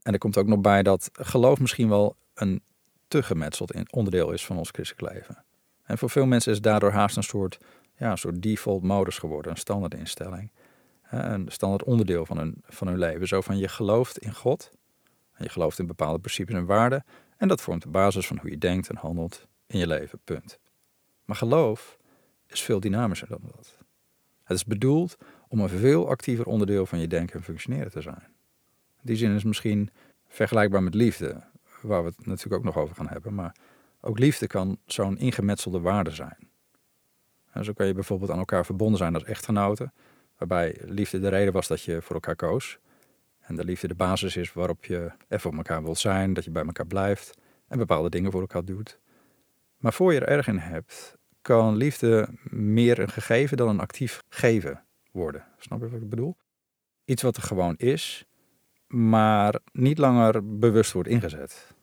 En 0.03 0.13
er 0.13 0.19
komt 0.19 0.39
ook 0.39 0.47
nog 0.47 0.61
bij 0.61 0.83
dat 0.83 1.11
geloof 1.13 1.61
misschien 1.61 1.89
wel 1.89 2.17
een 2.35 2.63
te 3.09 3.23
gemetseld 3.23 3.93
onderdeel 3.93 4.33
is 4.33 4.47
van 4.47 4.59
ons 4.59 4.71
christelijk 4.71 5.15
leven. 5.15 5.45
En 5.83 5.99
voor 5.99 6.11
veel 6.11 6.27
mensen 6.27 6.53
is 6.53 6.61
daardoor 6.61 6.91
haast 6.91 7.17
een 7.17 7.23
soort, 7.23 7.59
ja, 7.97 8.11
een 8.11 8.19
soort 8.19 8.43
default 8.43 8.83
modus 8.83 9.19
geworden, 9.19 9.51
een 9.51 9.59
standaard 9.59 9.95
instelling. 9.95 10.51
Een 11.15 11.49
standaard 11.49 11.85
onderdeel 11.85 12.27
van 12.27 12.39
hun, 12.39 12.63
van 12.67 12.87
hun 12.87 12.99
leven. 12.99 13.29
Zo 13.29 13.41
van 13.41 13.59
je 13.59 13.69
gelooft 13.69 14.19
in 14.19 14.35
God, 14.35 14.71
en 15.33 15.45
je 15.45 15.51
gelooft 15.51 15.79
in 15.79 15.87
bepaalde 15.87 16.19
principes 16.19 16.55
en 16.55 16.67
waarden, 16.67 17.05
en 17.37 17.49
dat 17.49 17.61
vormt 17.61 17.83
de 17.83 17.89
basis 17.89 18.27
van 18.27 18.39
hoe 18.39 18.51
je 18.51 18.59
denkt 18.59 18.89
en 18.89 18.97
handelt 18.97 19.47
in 19.67 19.79
je 19.79 19.87
leven, 19.87 20.21
punt. 20.25 20.59
Maar 21.25 21.37
geloof 21.37 21.99
is 22.47 22.63
veel 22.63 22.81
dynamischer 22.81 23.29
dan 23.29 23.41
dat. 23.43 23.79
Het 24.43 24.57
is 24.57 24.65
bedoeld 24.65 25.17
om 25.49 25.61
een 25.61 25.69
veel 25.69 26.09
actiever 26.09 26.47
onderdeel 26.47 26.87
van 26.87 26.99
je 26.99 27.07
denken 27.07 27.37
en 27.37 27.43
functioneren 27.43 27.91
te 27.91 28.01
zijn. 28.01 28.23
In 28.97 29.03
die 29.03 29.17
zin 29.17 29.35
is 29.35 29.45
misschien 29.45 29.91
vergelijkbaar 30.29 30.83
met 30.83 30.95
liefde, 30.95 31.43
waar 31.83 32.03
we 32.05 32.09
het 32.09 32.27
natuurlijk 32.27 32.55
ook 32.55 32.65
nog 32.65 32.77
over 32.77 32.95
gaan 32.95 33.09
hebben, 33.09 33.35
maar 33.35 33.57
ook 34.01 34.19
liefde 34.19 34.47
kan 34.47 34.79
zo'n 34.87 35.19
ingemetselde 35.19 35.81
waarde 35.81 36.11
zijn. 36.11 36.49
En 37.51 37.65
zo 37.65 37.73
kan 37.73 37.87
je 37.87 37.95
bijvoorbeeld 37.95 38.31
aan 38.31 38.39
elkaar 38.39 38.65
verbonden 38.65 38.99
zijn 38.99 39.15
als 39.15 39.25
echtgenoten, 39.25 39.93
waarbij 40.47 40.77
liefde 40.85 41.21
de 41.21 41.29
reden 41.29 41.53
was 41.53 41.67
dat 41.67 41.83
je 41.83 42.03
voor 42.03 42.15
elkaar 42.15 42.37
koos. 42.37 42.79
En 43.41 43.57
de 43.57 43.65
liefde 43.65 43.89
de 43.89 43.95
basis 43.95 44.37
is 44.37 44.53
waarop 44.53 44.85
je 44.85 45.11
er 45.29 45.41
voor 45.41 45.55
elkaar 45.55 45.83
wilt 45.83 45.99
zijn, 45.99 46.33
dat 46.33 46.45
je 46.45 46.51
bij 46.51 46.65
elkaar 46.65 46.87
blijft 46.87 47.39
en 47.69 47.79
bepaalde 47.79 48.09
dingen 48.09 48.31
voor 48.31 48.41
elkaar 48.41 48.65
doet. 48.65 48.99
Maar 49.79 49.93
voor 49.93 50.13
je 50.13 50.21
er 50.21 50.29
erg 50.29 50.49
in 50.49 50.59
hebt, 50.59 51.17
kan 51.43 51.77
liefde 51.77 52.29
meer 52.51 52.99
een 52.99 53.09
gegeven 53.09 53.57
dan 53.57 53.69
een 53.69 53.81
actief 53.81 54.23
geven 54.29 54.85
worden. 55.11 55.45
Snap 55.59 55.81
je 55.81 55.89
wat 55.89 56.03
ik 56.03 56.09
bedoel? 56.09 56.37
Iets 57.05 57.23
wat 57.23 57.37
er 57.37 57.43
gewoon 57.43 57.75
is, 57.77 58.25
maar 58.87 59.61
niet 59.73 59.99
langer 59.99 60.59
bewust 60.59 60.93
wordt 60.93 61.09
ingezet. 61.09 61.75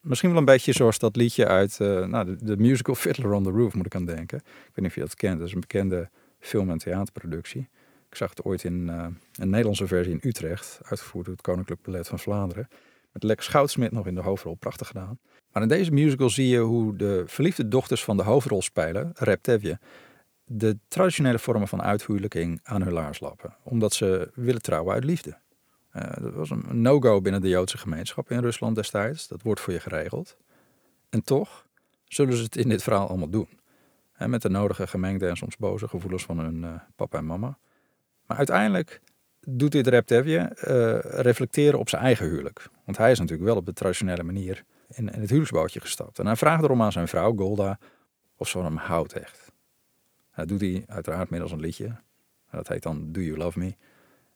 Misschien 0.00 0.30
wel 0.30 0.38
een 0.38 0.44
beetje 0.44 0.72
zoals 0.72 0.98
dat 0.98 1.16
liedje 1.16 1.46
uit 1.46 1.78
uh, 1.82 2.06
nou, 2.06 2.36
de, 2.36 2.56
musical 2.56 2.94
Fiddler 2.94 3.32
on 3.32 3.42
the 3.42 3.50
Roof, 3.50 3.74
moet 3.74 3.86
ik 3.86 3.94
aan 3.94 4.04
denken. 4.04 4.38
Ik 4.38 4.44
weet 4.44 4.76
niet 4.76 4.86
of 4.86 4.94
je 4.94 5.00
dat 5.00 5.14
kent, 5.14 5.38
dat 5.38 5.46
is 5.46 5.54
een 5.54 5.60
bekende 5.60 6.10
film- 6.40 6.70
en 6.70 6.78
theaterproductie. 6.78 7.68
Ik 8.08 8.16
zag 8.16 8.30
het 8.30 8.44
ooit 8.44 8.64
in 8.64 8.86
uh, 8.88 9.06
een 9.34 9.50
Nederlandse 9.50 9.86
versie 9.86 10.12
in 10.12 10.28
Utrecht, 10.28 10.80
uitgevoerd 10.82 11.24
door 11.24 11.34
het 11.34 11.42
Koninklijk 11.42 11.82
Ballet 11.82 12.08
van 12.08 12.18
Vlaanderen. 12.18 12.68
Met 13.12 13.22
Lex 13.22 13.44
Schoutsmit 13.44 13.92
nog 13.92 14.06
in 14.06 14.14
de 14.14 14.20
hoofdrol, 14.20 14.54
prachtig 14.54 14.86
gedaan. 14.86 15.18
Maar 15.52 15.62
in 15.62 15.68
deze 15.68 15.90
musical 15.90 16.30
zie 16.30 16.48
je 16.48 16.58
hoe 16.58 16.96
de 16.96 17.22
verliefde 17.26 17.68
dochters 17.68 18.04
van 18.04 18.16
de 18.16 18.22
hoofdrolspeler, 18.22 19.10
Reptevje, 19.14 19.78
de 20.44 20.78
traditionele 20.88 21.38
vormen 21.38 21.68
van 21.68 21.82
uithuwelijking 21.82 22.60
aan 22.62 22.82
hun 22.82 22.92
laars 22.92 23.20
lappen. 23.20 23.56
Omdat 23.62 23.92
ze 23.92 24.30
willen 24.34 24.62
trouwen 24.62 24.94
uit 24.94 25.04
liefde. 25.04 25.38
Uh, 25.96 26.02
dat 26.20 26.34
was 26.34 26.50
een 26.50 26.82
no-go 26.82 27.20
binnen 27.20 27.40
de 27.40 27.48
Joodse 27.48 27.78
gemeenschap 27.78 28.30
in 28.30 28.40
Rusland 28.40 28.74
destijds. 28.74 29.28
Dat 29.28 29.42
wordt 29.42 29.60
voor 29.60 29.72
je 29.72 29.80
geregeld. 29.80 30.36
En 31.08 31.22
toch 31.22 31.66
zullen 32.04 32.36
ze 32.36 32.42
het 32.42 32.56
in 32.56 32.68
dit 32.68 32.82
verhaal 32.82 33.08
allemaal 33.08 33.30
doen. 33.30 33.48
Met 34.28 34.42
de 34.42 34.48
nodige 34.48 34.86
gemengde 34.86 35.28
en 35.28 35.36
soms 35.36 35.56
boze 35.56 35.88
gevoelens 35.88 36.24
van 36.24 36.38
hun 36.38 36.62
uh, 36.62 36.70
papa 36.96 37.18
en 37.18 37.26
mama. 37.26 37.58
Maar 38.26 38.36
uiteindelijk 38.36 39.00
doet 39.40 39.72
dit 39.72 39.86
Reptevje 39.86 40.38
uh, 40.38 41.20
reflecteren 41.20 41.78
op 41.78 41.88
zijn 41.88 42.02
eigen 42.02 42.26
huwelijk. 42.26 42.68
Want 42.84 42.96
hij 42.96 43.10
is 43.10 43.18
natuurlijk 43.18 43.48
wel 43.48 43.56
op 43.56 43.66
de 43.66 43.72
traditionele 43.72 44.22
manier 44.22 44.64
in, 44.88 45.08
in 45.08 45.20
het 45.20 45.28
huwelijksbootje 45.28 45.80
gestapt. 45.80 46.18
En 46.18 46.26
hij 46.26 46.36
vraagt 46.36 46.62
erom 46.62 46.82
aan 46.82 46.92
zijn 46.92 47.08
vrouw, 47.08 47.36
Golda, 47.36 47.78
of 48.36 48.48
ze 48.48 48.56
van 48.56 48.66
hem 48.66 48.76
houdt 48.76 49.12
echt. 49.12 49.52
Dat 50.34 50.48
doet 50.48 50.60
hij 50.60 50.84
uiteraard 50.86 51.30
middels 51.30 51.52
een 51.52 51.60
liedje. 51.60 51.96
Dat 52.50 52.68
heet 52.68 52.82
dan 52.82 53.12
Do 53.12 53.20
You 53.20 53.36
Love 53.36 53.58
Me? 53.58 53.74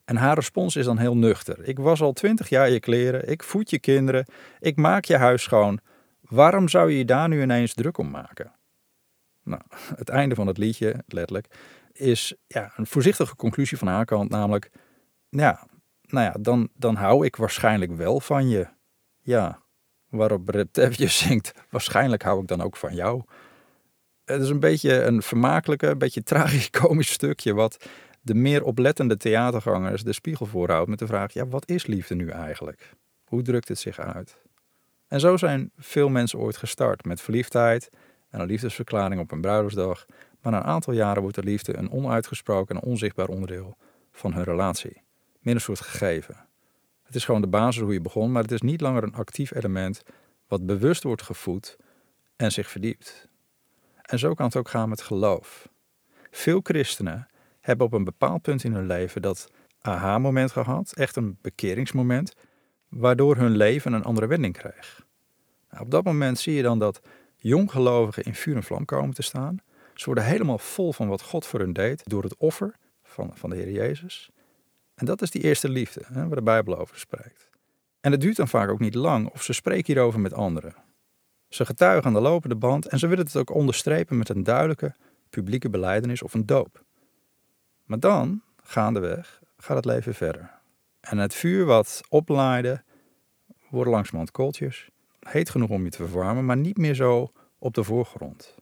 En 0.04 0.16
haar 0.16 0.34
respons 0.34 0.76
is 0.76 0.84
dan 0.84 0.98
heel 0.98 1.16
nuchter. 1.16 1.68
Ik 1.68 1.78
was 1.78 2.00
al 2.00 2.12
twintig 2.12 2.48
jaar 2.48 2.70
je 2.70 2.80
kleren, 2.80 3.28
ik 3.28 3.42
voed 3.42 3.70
je 3.70 3.78
kinderen, 3.78 4.26
ik 4.60 4.76
maak 4.76 5.04
je 5.04 5.16
huis 5.16 5.42
schoon. 5.42 5.80
Waarom 6.20 6.68
zou 6.68 6.90
je 6.90 6.98
je 6.98 7.04
daar 7.04 7.28
nu 7.28 7.42
ineens 7.42 7.74
druk 7.74 7.98
om 7.98 8.10
maken? 8.10 8.52
Nou, 9.44 9.62
het 9.96 10.08
einde 10.08 10.34
van 10.34 10.46
het 10.46 10.58
liedje, 10.58 11.02
letterlijk, 11.06 11.46
is 11.92 12.34
ja, 12.46 12.72
een 12.76 12.86
voorzichtige 12.86 13.36
conclusie 13.36 13.78
van 13.78 13.88
haar 13.88 14.04
kant, 14.04 14.30
namelijk, 14.30 14.70
ja, 15.28 15.66
nou 16.02 16.24
ja, 16.24 16.34
dan, 16.40 16.68
dan 16.74 16.94
hou 16.94 17.26
ik 17.26 17.36
waarschijnlijk 17.36 17.92
wel 17.92 18.20
van 18.20 18.48
je. 18.48 18.66
Ja, 19.20 19.62
waarop 20.08 20.48
Reptevje 20.48 21.06
zingt, 21.24 21.52
waarschijnlijk 21.70 22.22
hou 22.22 22.40
ik 22.40 22.46
dan 22.48 22.62
ook 22.62 22.76
van 22.76 22.94
jou. 22.94 23.22
Het 24.24 24.42
is 24.42 24.48
een 24.48 24.60
beetje 24.60 25.02
een 25.02 25.22
vermakelijke, 25.22 25.86
een 25.86 25.98
beetje 25.98 26.22
tragisch-komisch 26.22 27.12
stukje 27.20 27.54
wat 27.54 27.88
de 28.20 28.34
meer 28.34 28.62
oplettende 28.62 29.16
theatergangers 29.16 30.02
de 30.02 30.12
spiegel 30.12 30.46
voorhoudt 30.46 30.88
met 30.88 30.98
de 30.98 31.06
vraag: 31.06 31.32
ja, 31.32 31.46
wat 31.46 31.68
is 31.68 31.86
liefde 31.86 32.14
nu 32.14 32.28
eigenlijk? 32.28 32.90
Hoe 33.24 33.42
drukt 33.42 33.68
het 33.68 33.78
zich 33.78 33.98
uit? 33.98 34.38
En 35.08 35.20
zo 35.20 35.36
zijn 35.36 35.70
veel 35.76 36.08
mensen 36.08 36.38
ooit 36.38 36.56
gestart 36.56 37.04
met 37.04 37.20
verliefdheid 37.20 37.90
en 38.34 38.40
een 38.40 38.46
liefdesverklaring 38.46 39.20
op 39.20 39.30
een 39.32 39.40
bruiloftsdag. 39.40 40.06
Maar 40.40 40.52
na 40.52 40.58
een 40.58 40.64
aantal 40.64 40.92
jaren 40.92 41.22
wordt 41.22 41.36
de 41.36 41.42
liefde 41.42 41.76
een 41.76 41.90
onuitgesproken 41.90 42.76
en 42.76 42.82
onzichtbaar 42.82 43.28
onderdeel 43.28 43.76
van 44.12 44.32
hun 44.32 44.44
relatie. 44.44 45.02
Een 45.42 45.60
soort 45.60 45.80
gegeven. 45.80 46.36
Het 47.02 47.14
is 47.14 47.24
gewoon 47.24 47.40
de 47.40 47.46
basis 47.46 47.82
hoe 47.82 47.92
je 47.92 48.00
begon, 48.00 48.32
maar 48.32 48.42
het 48.42 48.52
is 48.52 48.60
niet 48.60 48.80
langer 48.80 49.02
een 49.02 49.14
actief 49.14 49.54
element 49.54 50.02
wat 50.48 50.66
bewust 50.66 51.02
wordt 51.02 51.22
gevoed 51.22 51.76
en 52.36 52.52
zich 52.52 52.70
verdiept. 52.70 53.28
En 54.02 54.18
zo 54.18 54.34
kan 54.34 54.46
het 54.46 54.56
ook 54.56 54.68
gaan 54.68 54.88
met 54.88 55.02
geloof. 55.02 55.68
Veel 56.30 56.60
christenen 56.62 57.26
hebben 57.60 57.86
op 57.86 57.92
een 57.92 58.04
bepaald 58.04 58.42
punt 58.42 58.64
in 58.64 58.72
hun 58.72 58.86
leven 58.86 59.22
dat 59.22 59.50
aha-moment 59.80 60.52
gehad, 60.52 60.92
echt 60.92 61.16
een 61.16 61.38
bekeringsmoment, 61.40 62.34
waardoor 62.88 63.36
hun 63.36 63.56
leven 63.56 63.92
een 63.92 64.04
andere 64.04 64.26
wending 64.26 64.54
kreeg. 64.54 65.06
Nou, 65.70 65.84
op 65.84 65.90
dat 65.90 66.04
moment 66.04 66.38
zie 66.38 66.54
je 66.54 66.62
dan 66.62 66.78
dat 66.78 67.00
jonggelovigen 67.48 68.22
in 68.22 68.34
vuur 68.34 68.56
en 68.56 68.62
vlam 68.62 68.84
komen 68.84 69.14
te 69.14 69.22
staan. 69.22 69.58
Ze 69.94 70.04
worden 70.04 70.24
helemaal 70.24 70.58
vol 70.58 70.92
van 70.92 71.08
wat 71.08 71.22
God 71.22 71.46
voor 71.46 71.60
hun 71.60 71.72
deed 71.72 72.02
door 72.04 72.22
het 72.22 72.36
offer 72.36 72.74
van, 73.02 73.30
van 73.34 73.50
de 73.50 73.56
Heer 73.56 73.70
Jezus. 73.70 74.30
En 74.94 75.06
dat 75.06 75.22
is 75.22 75.30
die 75.30 75.42
eerste 75.42 75.68
liefde, 75.68 76.02
hè, 76.12 76.26
waar 76.26 76.36
de 76.36 76.42
Bijbel 76.42 76.78
over 76.78 76.98
spreekt. 76.98 77.48
En 78.00 78.12
het 78.12 78.20
duurt 78.20 78.36
dan 78.36 78.48
vaak 78.48 78.70
ook 78.70 78.80
niet 78.80 78.94
lang 78.94 79.28
of 79.28 79.42
ze 79.42 79.52
spreken 79.52 79.94
hierover 79.94 80.20
met 80.20 80.32
anderen. 80.32 80.74
Ze 81.48 81.64
getuigen 81.64 82.06
aan 82.06 82.12
de 82.12 82.20
lopende 82.20 82.56
band 82.56 82.86
en 82.86 82.98
ze 82.98 83.06
willen 83.06 83.24
het 83.24 83.36
ook 83.36 83.54
onderstrepen 83.54 84.18
met 84.18 84.28
een 84.28 84.42
duidelijke 84.42 84.94
publieke 85.30 85.70
beleidenis 85.70 86.22
of 86.22 86.34
een 86.34 86.46
doop. 86.46 86.84
Maar 87.84 88.00
dan, 88.00 88.42
gaandeweg, 88.62 89.40
gaat 89.56 89.76
het 89.76 89.84
leven 89.84 90.14
verder. 90.14 90.50
En 91.00 91.18
het 91.18 91.34
vuur 91.34 91.64
wat 91.64 92.00
oplaaide, 92.08 92.82
worden 93.70 93.92
langzamerhand 93.92 94.30
kooltjes. 94.30 94.88
Heet 95.24 95.50
genoeg 95.50 95.70
om 95.70 95.84
je 95.84 95.90
te 95.90 96.06
verwarmen, 96.06 96.44
maar 96.44 96.56
niet 96.56 96.76
meer 96.76 96.94
zo 96.94 97.32
op 97.58 97.74
de 97.74 97.84
voorgrond. 97.84 98.54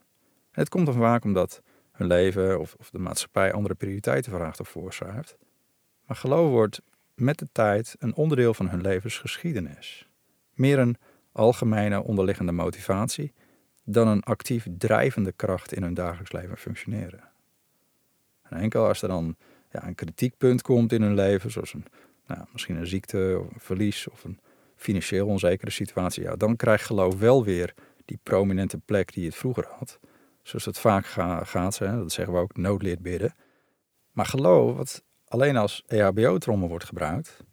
Het 0.51 0.69
komt 0.69 0.85
dan 0.85 0.95
vaak 0.95 1.23
omdat 1.23 1.61
hun 1.91 2.07
leven 2.07 2.59
of, 2.59 2.75
of 2.79 2.89
de 2.89 2.99
maatschappij 2.99 3.53
andere 3.53 3.75
prioriteiten 3.75 4.31
vraagt 4.31 4.59
of 4.59 4.69
voorschrijft. 4.69 5.37
Maar 6.05 6.17
geloof 6.17 6.49
wordt 6.49 6.81
met 7.15 7.37
de 7.37 7.47
tijd 7.51 7.95
een 7.99 8.15
onderdeel 8.15 8.53
van 8.53 8.69
hun 8.69 8.81
levensgeschiedenis. 8.81 10.09
Meer 10.53 10.79
een 10.79 10.97
algemene 11.31 12.03
onderliggende 12.03 12.51
motivatie 12.51 13.33
dan 13.83 14.07
een 14.07 14.23
actief 14.23 14.67
drijvende 14.77 15.31
kracht 15.31 15.73
in 15.73 15.83
hun 15.83 15.93
dagelijks 15.93 16.31
leven 16.31 16.57
functioneren. 16.57 17.23
En 18.41 18.57
enkel 18.57 18.87
als 18.87 19.01
er 19.01 19.07
dan 19.07 19.35
ja, 19.71 19.87
een 19.87 19.95
kritiekpunt 19.95 20.61
komt 20.61 20.91
in 20.91 21.01
hun 21.01 21.15
leven, 21.15 21.51
zoals 21.51 21.73
een, 21.73 21.85
nou, 22.27 22.45
misschien 22.51 22.75
een 22.75 22.87
ziekte 22.87 23.41
of 23.45 23.53
een 23.53 23.59
verlies 23.59 24.07
of 24.07 24.23
een 24.23 24.39
financieel 24.83 25.27
onzekere 25.27 25.71
situatie, 25.71 26.23
ja, 26.23 26.35
dan 26.35 26.55
krijgt 26.55 26.85
geloof 26.85 27.19
wel 27.19 27.43
weer 27.43 27.73
die 28.05 28.19
prominente 28.23 28.77
plek 28.77 29.13
die 29.13 29.25
het 29.25 29.35
vroeger 29.35 29.67
had. 29.77 29.99
Zoals 30.41 30.65
het 30.65 30.79
vaak 30.79 31.05
gaat, 31.43 31.77
hè, 31.77 31.97
dat 31.97 32.11
zeggen 32.11 32.33
we 32.33 32.39
ook, 32.39 32.57
noodleert 32.57 33.01
bidden. 33.01 33.35
Maar 34.11 34.25
geloof, 34.25 34.75
wat 34.75 35.03
alleen 35.27 35.57
als 35.57 35.83
EHBO-trommel 35.87 36.67
wordt 36.67 36.85
gebruikt, 36.85 37.43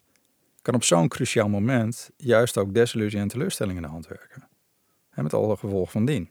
kan 0.61 0.73
op 0.73 0.83
zo'n 0.83 1.07
cruciaal 1.07 1.49
moment 1.49 2.09
juist 2.17 2.57
ook 2.57 2.73
desillusie 2.73 3.19
en 3.19 3.27
teleurstelling 3.27 3.75
in 3.75 3.83
de 3.83 3.89
hand 3.89 4.07
werken. 4.07 4.47
En 5.09 5.23
met 5.23 5.33
alle 5.33 5.57
gevolgen 5.57 5.91
van 5.91 6.05
dien. 6.05 6.29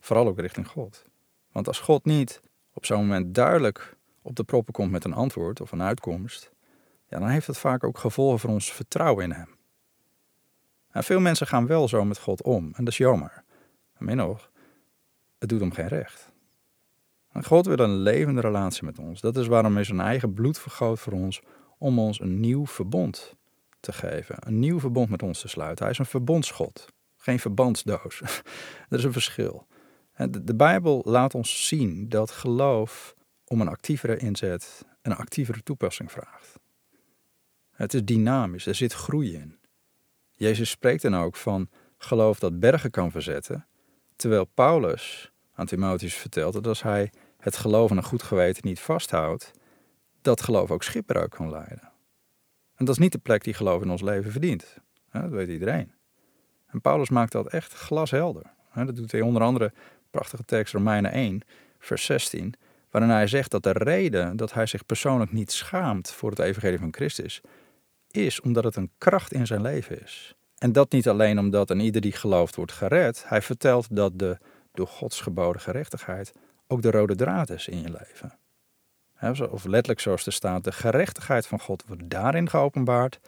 Vooral 0.00 0.26
ook 0.26 0.40
richting 0.40 0.68
God. 0.68 1.04
Want 1.52 1.66
als 1.66 1.80
God 1.80 2.04
niet 2.04 2.40
op 2.72 2.86
zo'n 2.86 2.98
moment 2.98 3.34
duidelijk 3.34 3.96
op 4.22 4.36
de 4.36 4.44
proppen 4.44 4.72
komt 4.72 4.90
met 4.90 5.04
een 5.04 5.12
antwoord 5.12 5.60
of 5.60 5.72
een 5.72 5.82
uitkomst, 5.82 6.52
ja, 7.08 7.18
dan 7.18 7.28
heeft 7.28 7.46
dat 7.46 7.58
vaak 7.58 7.84
ook 7.84 7.98
gevolgen 7.98 8.38
voor 8.38 8.50
ons 8.50 8.72
vertrouwen 8.72 9.24
in 9.24 9.32
Hem. 9.32 9.55
En 10.96 11.04
veel 11.04 11.20
mensen 11.20 11.46
gaan 11.46 11.66
wel 11.66 11.88
zo 11.88 12.04
met 12.04 12.18
God 12.18 12.42
om 12.42 12.64
en 12.64 12.84
dat 12.84 12.92
is 12.92 12.96
jammer. 12.96 13.44
Meer 13.98 14.16
nog, 14.16 14.50
het 15.38 15.48
doet 15.48 15.60
hem 15.60 15.72
geen 15.72 15.88
recht. 15.88 16.32
God 17.42 17.66
wil 17.66 17.78
een 17.78 17.96
levende 17.96 18.40
relatie 18.40 18.84
met 18.84 18.98
ons. 18.98 19.20
Dat 19.20 19.36
is 19.36 19.46
waarom 19.46 19.74
hij 19.74 19.84
zijn 19.84 20.00
eigen 20.00 20.34
bloed 20.34 20.58
vergoot 20.58 20.98
voor 20.98 21.12
ons 21.12 21.40
om 21.78 21.98
ons 21.98 22.20
een 22.20 22.40
nieuw 22.40 22.66
verbond 22.66 23.34
te 23.80 23.92
geven. 23.92 24.36
Een 24.38 24.58
nieuw 24.58 24.80
verbond 24.80 25.10
met 25.10 25.22
ons 25.22 25.40
te 25.40 25.48
sluiten. 25.48 25.84
Hij 25.84 25.92
is 25.92 25.98
een 25.98 26.06
verbondsgod, 26.06 26.86
geen 27.16 27.38
verbandsdoos. 27.38 28.18
dat 28.88 28.98
is 28.98 29.04
een 29.04 29.12
verschil. 29.12 29.66
De, 30.30 30.54
Bijbel 30.54 31.02
laat 31.04 31.34
ons 31.34 31.66
zien 31.66 32.08
dat 32.08 32.30
geloof 32.30 33.14
om 33.44 33.60
een 33.60 33.68
actievere 33.68 34.16
inzet 34.16 34.84
en 35.02 35.10
een 35.10 35.16
actievere 35.16 35.62
toepassing 35.62 36.12
vraagt. 36.12 36.58
Het 37.70 37.94
is 37.94 38.04
dynamisch, 38.04 38.66
er 38.66 38.74
zit 38.74 38.92
groei 38.92 39.34
in. 39.34 39.55
Jezus 40.36 40.70
spreekt 40.70 41.02
dan 41.02 41.16
ook 41.16 41.36
van 41.36 41.68
geloof 41.98 42.38
dat 42.38 42.60
bergen 42.60 42.90
kan 42.90 43.10
verzetten, 43.10 43.66
terwijl 44.16 44.44
Paulus 44.44 45.32
aan 45.54 45.66
Timotheus 45.66 46.14
vertelt 46.14 46.52
dat 46.52 46.66
als 46.66 46.82
hij 46.82 47.12
het 47.38 47.56
geloof 47.56 47.90
en 47.90 47.96
een 47.96 48.02
goed 48.02 48.22
geweten 48.22 48.62
niet 48.66 48.80
vasthoudt, 48.80 49.50
dat 50.22 50.42
geloof 50.42 50.70
ook 50.70 50.82
schipbreuk 50.82 51.30
kan 51.30 51.50
leiden. 51.50 51.92
En 52.74 52.84
dat 52.84 52.94
is 52.94 53.00
niet 53.00 53.12
de 53.12 53.18
plek 53.18 53.44
die 53.44 53.54
geloof 53.54 53.82
in 53.82 53.90
ons 53.90 54.02
leven 54.02 54.32
verdient. 54.32 54.78
Dat 55.12 55.30
weet 55.30 55.48
iedereen. 55.48 55.92
En 56.66 56.80
Paulus 56.80 57.10
maakt 57.10 57.32
dat 57.32 57.46
echt 57.46 57.72
glashelder. 57.72 58.42
Dat 58.74 58.96
doet 58.96 59.12
hij 59.12 59.20
onder 59.20 59.42
andere 59.42 59.72
prachtige 60.10 60.44
tekst 60.44 60.74
Romeinen 60.74 61.12
1, 61.12 61.40
vers 61.78 62.04
16, 62.04 62.54
waarin 62.90 63.10
hij 63.10 63.26
zegt 63.26 63.50
dat 63.50 63.62
de 63.62 63.72
reden 63.72 64.36
dat 64.36 64.52
hij 64.52 64.66
zich 64.66 64.86
persoonlijk 64.86 65.32
niet 65.32 65.52
schaamt 65.52 66.10
voor 66.10 66.30
het 66.30 66.38
evangelie 66.38 66.78
van 66.78 66.94
Christus, 66.94 67.40
is 68.16 68.40
omdat 68.40 68.64
het 68.64 68.76
een 68.76 68.90
kracht 68.98 69.32
in 69.32 69.46
zijn 69.46 69.62
leven 69.62 70.02
is. 70.02 70.34
En 70.58 70.72
dat 70.72 70.92
niet 70.92 71.08
alleen 71.08 71.38
omdat 71.38 71.70
een 71.70 71.80
ieder 71.80 72.00
die 72.00 72.12
gelooft 72.12 72.56
wordt 72.56 72.72
gered, 72.72 73.24
hij 73.28 73.42
vertelt 73.42 73.96
dat 73.96 74.18
de 74.18 74.38
door 74.72 74.86
Gods 74.86 75.20
geboden 75.20 75.60
gerechtigheid 75.60 76.32
ook 76.66 76.82
de 76.82 76.90
rode 76.90 77.14
draad 77.14 77.50
is 77.50 77.68
in 77.68 77.80
je 77.80 77.90
leven. 77.90 78.38
Of 79.50 79.64
letterlijk 79.64 80.00
zoals 80.00 80.26
er 80.26 80.32
staat, 80.32 80.64
de 80.64 80.72
gerechtigheid 80.72 81.46
van 81.46 81.60
God 81.60 81.84
wordt 81.86 82.10
daarin 82.10 82.48
geopenbaard, 82.48 83.20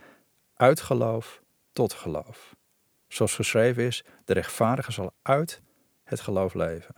uit 0.54 0.80
geloof 0.80 1.42
tot 1.72 1.92
geloof. 1.92 2.56
Zoals 3.08 3.34
geschreven 3.34 3.82
is, 3.82 4.04
de 4.24 4.32
rechtvaardige 4.32 4.92
zal 4.92 5.12
uit 5.22 5.60
het 6.04 6.20
geloof 6.20 6.54
leven. 6.54 6.94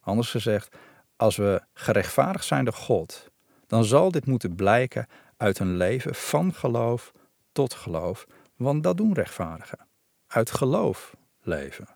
Anders 0.00 0.30
gezegd, 0.30 0.76
als 1.16 1.36
we 1.36 1.62
gerechtvaardigd 1.72 2.44
zijn 2.44 2.64
door 2.64 2.74
God, 2.74 3.30
dan 3.66 3.84
zal 3.84 4.10
dit 4.10 4.26
moeten 4.26 4.54
blijken 4.54 5.06
uit 5.40 5.58
een 5.58 5.76
leven 5.76 6.14
van 6.14 6.54
geloof 6.54 7.12
tot 7.52 7.74
geloof, 7.74 8.26
want 8.56 8.82
dat 8.82 8.96
doen 8.96 9.12
rechtvaardigen. 9.12 9.78
Uit 10.26 10.50
geloof 10.50 11.16
leven. 11.40 11.88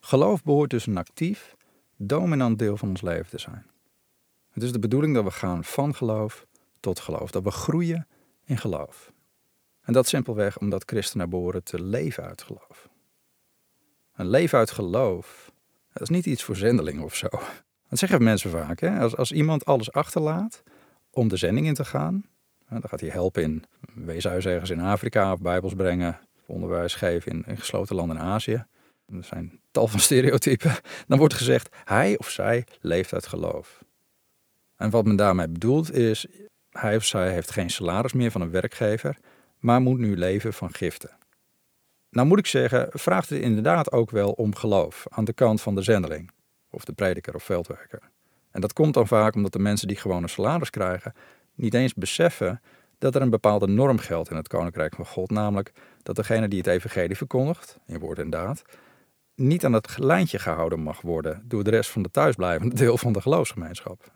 Geloof 0.00 0.42
behoort 0.42 0.70
dus 0.70 0.86
een 0.86 0.96
actief, 0.96 1.56
dominant 1.96 2.58
deel 2.58 2.76
van 2.76 2.88
ons 2.88 3.02
leven 3.02 3.30
te 3.30 3.38
zijn. 3.38 3.66
Het 4.50 4.62
is 4.62 4.72
de 4.72 4.78
bedoeling 4.78 5.14
dat 5.14 5.24
we 5.24 5.30
gaan 5.30 5.64
van 5.64 5.94
geloof 5.94 6.46
tot 6.80 7.00
geloof, 7.00 7.30
dat 7.30 7.42
we 7.42 7.50
groeien 7.50 8.06
in 8.44 8.58
geloof. 8.58 9.12
En 9.80 9.92
dat 9.92 10.08
simpelweg 10.08 10.58
omdat 10.58 10.82
christenen 10.86 11.30
behoren 11.30 11.64
te 11.64 11.82
leven 11.82 12.24
uit 12.24 12.42
geloof. 12.42 12.88
Een 14.14 14.28
leven 14.28 14.58
uit 14.58 14.70
geloof, 14.70 15.52
dat 15.92 16.02
is 16.02 16.08
niet 16.08 16.26
iets 16.26 16.42
voor 16.42 16.56
zendelingen 16.56 17.04
of 17.04 17.14
zo. 17.14 17.28
Dat 17.88 17.98
zeggen 17.98 18.22
mensen 18.22 18.50
vaak. 18.50 18.80
Hè? 18.80 19.00
Als, 19.00 19.16
als 19.16 19.32
iemand 19.32 19.64
alles 19.64 19.92
achterlaat 19.92 20.62
om 21.10 21.28
de 21.28 21.36
zending 21.36 21.66
in 21.66 21.74
te 21.74 21.84
gaan, 21.84 22.24
dan 22.68 22.82
gaat 22.88 23.00
hij 23.00 23.08
helpen 23.08 23.42
in 23.42 23.64
weeshuis 23.94 24.46
ergens 24.46 24.70
in 24.70 24.80
Afrika 24.80 25.32
of 25.32 25.40
bijbels 25.40 25.74
brengen, 25.74 26.18
onderwijs 26.46 26.94
geven 26.94 27.32
in, 27.32 27.44
in 27.46 27.56
gesloten 27.56 27.96
landen 27.96 28.16
in 28.16 28.22
Azië. 28.22 28.64
Er 29.06 29.24
zijn 29.24 29.60
tal 29.70 29.86
van 29.86 30.00
stereotypen. 30.08 30.74
Dan 31.06 31.18
wordt 31.18 31.34
gezegd, 31.34 31.76
hij 31.84 32.18
of 32.18 32.30
zij 32.30 32.66
leeft 32.80 33.12
uit 33.12 33.26
geloof. 33.26 33.84
En 34.76 34.90
wat 34.90 35.04
men 35.04 35.16
daarmee 35.16 35.48
bedoelt 35.48 35.92
is, 35.92 36.26
hij 36.70 36.96
of 36.96 37.04
zij 37.04 37.32
heeft 37.32 37.50
geen 37.50 37.70
salaris 37.70 38.12
meer 38.12 38.30
van 38.30 38.40
een 38.40 38.50
werkgever, 38.50 39.16
maar 39.58 39.80
moet 39.80 39.98
nu 39.98 40.16
leven 40.16 40.52
van 40.52 40.74
giften. 40.74 41.10
Nou 42.10 42.26
moet 42.26 42.38
ik 42.38 42.46
zeggen, 42.46 42.88
vraagt 42.92 43.28
het 43.28 43.40
inderdaad 43.40 43.92
ook 43.92 44.10
wel 44.10 44.30
om 44.30 44.54
geloof 44.54 45.06
aan 45.08 45.24
de 45.24 45.32
kant 45.32 45.60
van 45.60 45.74
de 45.74 45.82
zendeling, 45.82 46.30
of 46.70 46.84
de 46.84 46.92
prediker 46.92 47.34
of 47.34 47.42
veldwerker. 47.42 48.00
En 48.50 48.60
dat 48.60 48.72
komt 48.72 48.94
dan 48.94 49.06
vaak 49.06 49.34
omdat 49.34 49.52
de 49.52 49.58
mensen 49.58 49.88
die 49.88 49.96
gewoon 49.96 50.22
een 50.22 50.28
salaris 50.28 50.70
krijgen, 50.70 51.14
niet 51.56 51.74
eens 51.74 51.94
beseffen 51.94 52.60
dat 52.98 53.14
er 53.14 53.22
een 53.22 53.30
bepaalde 53.30 53.66
norm 53.66 53.98
geldt 53.98 54.30
in 54.30 54.36
het 54.36 54.48
Koninkrijk 54.48 54.94
van 54.94 55.06
God, 55.06 55.30
namelijk 55.30 55.72
dat 56.02 56.16
degene 56.16 56.48
die 56.48 56.58
het 56.58 56.66
evangelie 56.66 57.16
verkondigt, 57.16 57.78
in 57.86 57.98
woord 57.98 58.18
en 58.18 58.30
daad, 58.30 58.62
niet 59.34 59.64
aan 59.64 59.72
het 59.72 59.98
lijntje 59.98 60.38
gehouden 60.38 60.80
mag 60.80 61.00
worden 61.00 61.42
door 61.44 61.64
de 61.64 61.70
rest 61.70 61.90
van 61.90 62.02
de 62.02 62.10
thuisblijvende 62.10 62.74
deel 62.84 62.98
van 62.98 63.12
de 63.12 63.20
geloofsgemeenschap. 63.20 64.12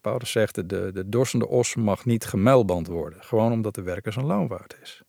Paulus 0.00 0.30
zegt, 0.30 0.54
de, 0.54 0.90
de 0.92 1.08
dorsende 1.08 1.48
os 1.48 1.74
mag 1.74 2.04
niet 2.04 2.24
gemuilband 2.24 2.86
worden, 2.86 3.22
gewoon 3.22 3.52
omdat 3.52 3.74
de 3.74 3.82
werker 3.82 4.12
zijn 4.12 4.26
loon 4.26 4.48
waard 4.48 4.76
is. 4.82 5.02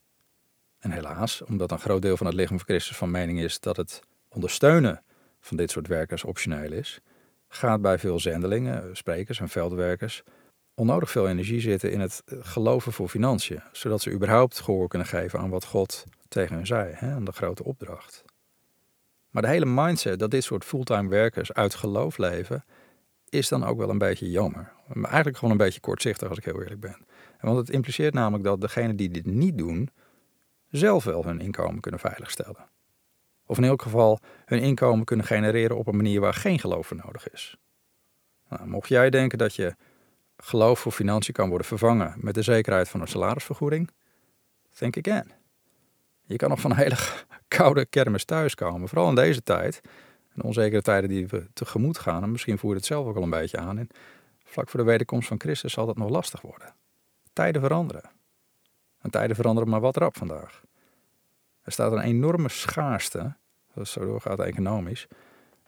En 0.79 0.91
helaas, 0.91 1.43
omdat 1.43 1.71
een 1.71 1.79
groot 1.79 2.01
deel 2.01 2.17
van 2.17 2.25
het 2.25 2.35
lichaam 2.35 2.57
van 2.57 2.67
Christus 2.67 2.97
van 2.97 3.11
mening 3.11 3.39
is 3.39 3.59
dat 3.59 3.77
het 3.77 4.01
ondersteunen 4.29 5.03
van 5.39 5.57
dit 5.57 5.71
soort 5.71 5.87
werkers 5.87 6.23
optioneel 6.23 6.71
is, 6.71 6.99
gaat 7.47 7.81
bij 7.81 7.99
veel 7.99 8.19
zendelingen, 8.19 8.97
sprekers 8.97 9.39
en 9.39 9.49
veldwerkers 9.49 10.23
onnodig 10.79 11.11
veel 11.11 11.27
energie 11.27 11.59
zitten 11.59 11.91
in 11.91 11.99
het 11.99 12.23
geloven 12.25 12.91
voor 12.91 13.09
financiën, 13.09 13.61
zodat 13.71 14.01
ze 14.01 14.11
überhaupt 14.11 14.59
gehoor 14.59 14.87
kunnen 14.87 15.07
geven 15.07 15.39
aan 15.39 15.49
wat 15.49 15.65
God 15.65 16.03
tegen 16.27 16.55
hen 16.55 16.65
zei, 16.65 16.93
hè, 16.93 17.11
aan 17.11 17.23
de 17.23 17.31
grote 17.31 17.63
opdracht. 17.63 18.23
Maar 19.29 19.41
de 19.41 19.47
hele 19.47 19.65
mindset 19.65 20.19
dat 20.19 20.31
dit 20.31 20.43
soort 20.43 20.65
fulltime 20.65 21.09
werkers 21.09 21.53
uit 21.53 21.75
geloof 21.75 22.17
leven, 22.17 22.65
is 23.29 23.47
dan 23.47 23.63
ook 23.63 23.77
wel 23.77 23.89
een 23.89 23.97
beetje 23.97 24.29
jammer. 24.29 24.71
Eigenlijk 24.93 25.37
gewoon 25.37 25.51
een 25.51 25.65
beetje 25.65 25.79
kortzichtig 25.79 26.29
als 26.29 26.37
ik 26.37 26.45
heel 26.45 26.61
eerlijk 26.61 26.79
ben. 26.79 27.05
Want 27.41 27.57
het 27.57 27.69
impliceert 27.69 28.13
namelijk 28.13 28.43
dat 28.43 28.61
degenen 28.61 28.95
die 28.95 29.09
dit 29.09 29.25
niet 29.25 29.57
doen, 29.57 29.89
zelf 30.69 31.03
wel 31.03 31.25
hun 31.25 31.39
inkomen 31.39 31.81
kunnen 31.81 31.99
veiligstellen. 31.99 32.69
Of 33.45 33.57
in 33.57 33.63
elk 33.63 33.81
geval 33.81 34.19
hun 34.45 34.59
inkomen 34.59 35.05
kunnen 35.05 35.25
genereren 35.25 35.77
op 35.77 35.87
een 35.87 35.95
manier 35.95 36.19
waar 36.19 36.33
geen 36.33 36.59
geloof 36.59 36.87
voor 36.87 37.01
nodig 37.05 37.29
is. 37.29 37.57
Nou, 38.49 38.67
mocht 38.67 38.89
jij 38.89 39.09
denken 39.09 39.37
dat 39.37 39.55
je 39.55 39.75
geloof 40.37 40.79
voor 40.79 40.91
financiën 40.91 41.33
kan 41.33 41.49
worden 41.49 41.67
vervangen 41.67 42.13
met 42.17 42.33
de 42.33 42.41
zekerheid 42.41 42.89
van 42.89 43.01
een 43.01 43.07
salarisvergoeding, 43.07 43.89
think 44.75 44.97
again. 44.97 45.31
Je 46.23 46.35
kan 46.35 46.49
nog 46.49 46.59
van 46.59 46.71
een 46.71 46.77
hele 46.77 46.97
koude 47.57 47.85
kermis 47.85 48.25
thuiskomen, 48.25 48.87
vooral 48.87 49.09
in 49.09 49.15
deze 49.15 49.43
tijd. 49.43 49.81
En 50.29 50.33
de 50.33 50.43
onzekere 50.43 50.81
tijden 50.81 51.09
die 51.09 51.27
we 51.27 51.47
tegemoet 51.53 51.97
gaan. 51.97 52.23
En 52.23 52.31
misschien 52.31 52.57
voer 52.57 52.69
je 52.69 52.75
het 52.75 52.85
zelf 52.85 53.05
ook 53.05 53.15
al 53.15 53.23
een 53.23 53.29
beetje 53.29 53.57
aan. 53.57 53.77
En 53.77 53.87
vlak 54.43 54.69
voor 54.69 54.79
de 54.79 54.85
wederkomst 54.85 55.27
van 55.27 55.39
Christus 55.39 55.73
zal 55.73 55.85
dat 55.85 55.97
nog 55.97 56.09
lastig 56.09 56.41
worden. 56.41 56.75
Tijden 57.33 57.61
veranderen. 57.61 58.09
En 59.01 59.09
tijden 59.09 59.35
veranderen 59.35 59.69
maar 59.69 59.79
wat 59.79 59.97
rap 59.97 60.17
vandaag. 60.17 60.61
Er 61.61 61.71
staat 61.71 61.91
een 61.91 62.01
enorme 62.01 62.49
schaarste, 62.49 63.35
dat 63.73 63.87
zo 63.87 64.05
doorgaat 64.05 64.39
economisch, 64.39 65.07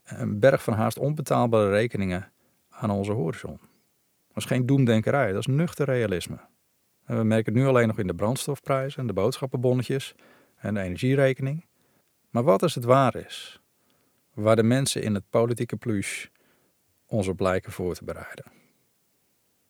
een 0.03 0.39
berg 0.39 0.63
van 0.63 0.73
haast 0.73 0.97
onbetaalbare 0.97 1.69
rekeningen 1.69 2.31
aan 2.69 2.89
onze 2.89 3.11
horizon. 3.11 3.59
Dat 4.39 4.49
is 4.49 4.57
geen 4.57 4.65
doemdenkerij, 4.65 5.31
dat 5.31 5.39
is 5.39 5.55
nuchter 5.55 5.85
realisme. 5.85 6.39
We 7.05 7.23
merken 7.23 7.53
het 7.53 7.61
nu 7.61 7.67
alleen 7.67 7.87
nog 7.87 7.99
in 7.99 8.07
de 8.07 8.13
brandstofprijzen 8.13 9.01
en 9.01 9.07
de 9.07 9.13
boodschappenbonnetjes 9.13 10.15
en 10.55 10.73
de 10.73 10.79
energierekening. 10.79 11.65
Maar 12.29 12.43
wat 12.43 12.61
als 12.61 12.75
het 12.75 12.83
waar 12.83 13.15
is? 13.15 13.61
Waar 14.33 14.55
de 14.55 14.63
mensen 14.63 15.01
in 15.01 15.13
het 15.13 15.23
politieke 15.29 15.75
pluche 15.75 16.29
ons 17.05 17.27
op 17.27 17.39
lijken 17.39 17.71
voor 17.71 17.93
te 17.93 18.03
bereiden. 18.03 18.45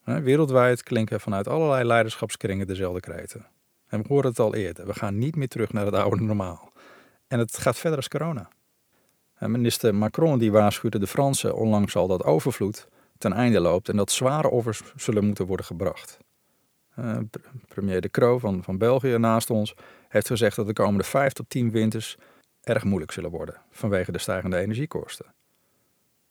Wereldwijd 0.04 0.84
klinken 0.84 1.20
vanuit 1.20 1.48
allerlei 1.48 1.84
leiderschapskringen 1.84 2.68
dezelfde 2.68 3.00
kreten. 3.00 3.48
En 3.88 4.02
we 4.02 4.08
horen 4.08 4.30
het 4.30 4.40
al 4.40 4.56
eerder, 4.56 4.86
we 4.86 4.94
gaan 4.94 5.18
niet 5.18 5.36
meer 5.36 5.48
terug 5.48 5.74
naar 5.74 5.86
het 5.86 5.96
oude 5.96 6.22
normaal. 6.24 6.72
En 7.28 7.40
het 7.40 7.58
gaat 7.58 7.78
verder 7.78 7.98
als 7.98 8.08
corona. 8.08 8.50
En 9.36 9.52
minister 9.52 9.96
Macron 9.96 10.40
die 10.40 10.52
waarschuwde 10.52 11.00
de 11.00 11.08
Fransen 11.08 11.56
onlangs 11.56 11.96
al 11.96 12.08
dat 12.08 12.24
overvloed 12.24 12.88
ten 13.20 13.34
einde 13.34 13.60
loopt 13.60 13.90
en 13.90 13.98
dat 13.98 14.12
zware 14.12 14.50
offers 14.50 14.82
zullen 14.96 15.26
moeten 15.26 15.46
worden 15.46 15.66
gebracht. 15.66 16.18
Uh, 17.00 17.18
premier 17.68 18.02
De 18.02 18.10
Croo 18.10 18.38
van, 18.38 18.64
van 18.64 18.78
België 18.78 19.18
naast 19.18 19.50
ons 19.50 19.76
heeft 20.08 20.28
gezegd 20.28 20.56
dat 20.56 20.68
de 20.68 20.74
komende 20.74 21.04
vijf 21.04 21.34
tot 21.34 21.50
tien 21.50 21.72
winters 21.72 22.18
erg 22.64 22.84
moeilijk 22.84 23.12
zullen 23.12 23.32
worden 23.32 23.62
vanwege 23.70 24.12
de 24.12 24.18
stijgende 24.18 24.58
energiekosten. 24.58 25.26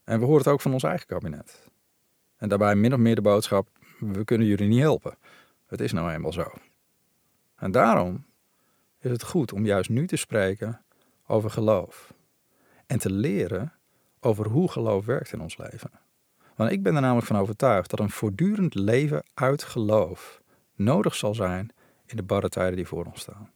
En 0.05 0.19
we 0.19 0.25
horen 0.25 0.39
het 0.39 0.49
ook 0.49 0.61
van 0.61 0.73
ons 0.73 0.83
eigen 0.83 1.07
kabinet. 1.07 1.67
En 2.37 2.49
daarbij 2.49 2.75
min 2.75 2.93
of 2.93 2.99
meer 2.99 3.15
de 3.15 3.21
boodschap: 3.21 3.69
we 3.99 4.25
kunnen 4.25 4.47
jullie 4.47 4.69
niet 4.69 4.81
helpen. 4.81 5.19
Het 5.67 5.81
is 5.81 5.93
nou 5.93 6.11
eenmaal 6.11 6.33
zo. 6.33 6.53
En 7.57 7.71
daarom 7.71 8.27
is 8.99 9.11
het 9.11 9.23
goed 9.23 9.53
om 9.53 9.67
juist 9.67 9.91
nu 9.91 10.07
te 10.07 10.17
spreken 10.17 10.81
over 11.27 11.51
geloof. 11.51 12.15
En 12.87 12.99
te 12.99 13.11
leren 13.11 13.73
over 14.21 14.47
hoe 14.47 14.71
geloof 14.71 15.05
werkt 15.05 15.33
in 15.33 15.41
ons 15.41 15.57
leven. 15.57 15.91
Want 16.59 16.71
ik 16.71 16.83
ben 16.83 16.95
er 16.95 17.01
namelijk 17.01 17.27
van 17.27 17.37
overtuigd 17.37 17.91
dat 17.91 18.01
een 18.01 18.11
voortdurend 18.11 18.75
leven 18.75 19.23
uit 19.35 19.63
geloof 19.63 20.43
nodig 20.75 21.15
zal 21.15 21.35
zijn 21.35 21.71
in 22.07 22.17
de 22.17 22.23
barre 22.23 22.49
tijden 22.49 22.77
die 22.77 22.87
voor 22.87 23.05
ons 23.05 23.21
staan. 23.21 23.51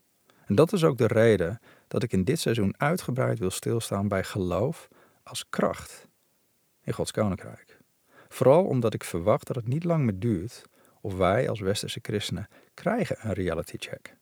En 0.46 0.54
dat 0.54 0.72
is 0.72 0.84
ook 0.84 0.98
de 0.98 1.06
reden 1.06 1.60
dat 1.88 2.02
ik 2.02 2.12
in 2.12 2.24
dit 2.24 2.40
seizoen 2.40 2.74
uitgebreid 2.76 3.38
wil 3.38 3.50
stilstaan 3.50 4.08
bij 4.08 4.24
geloof 4.24 4.88
als 5.22 5.48
kracht 5.48 6.08
in 6.80 6.92
Gods 6.92 7.10
koninkrijk. 7.10 7.78
Vooral 8.28 8.64
omdat 8.64 8.94
ik 8.94 9.04
verwacht 9.04 9.46
dat 9.46 9.56
het 9.56 9.68
niet 9.68 9.84
lang 9.84 10.04
meer 10.04 10.18
duurt 10.18 10.62
of 11.00 11.16
wij 11.16 11.48
als 11.48 11.60
westerse 11.60 11.98
christenen 12.02 12.48
krijgen 12.74 13.16
een 13.20 13.32
reality 13.32 13.76
check. 13.78 14.16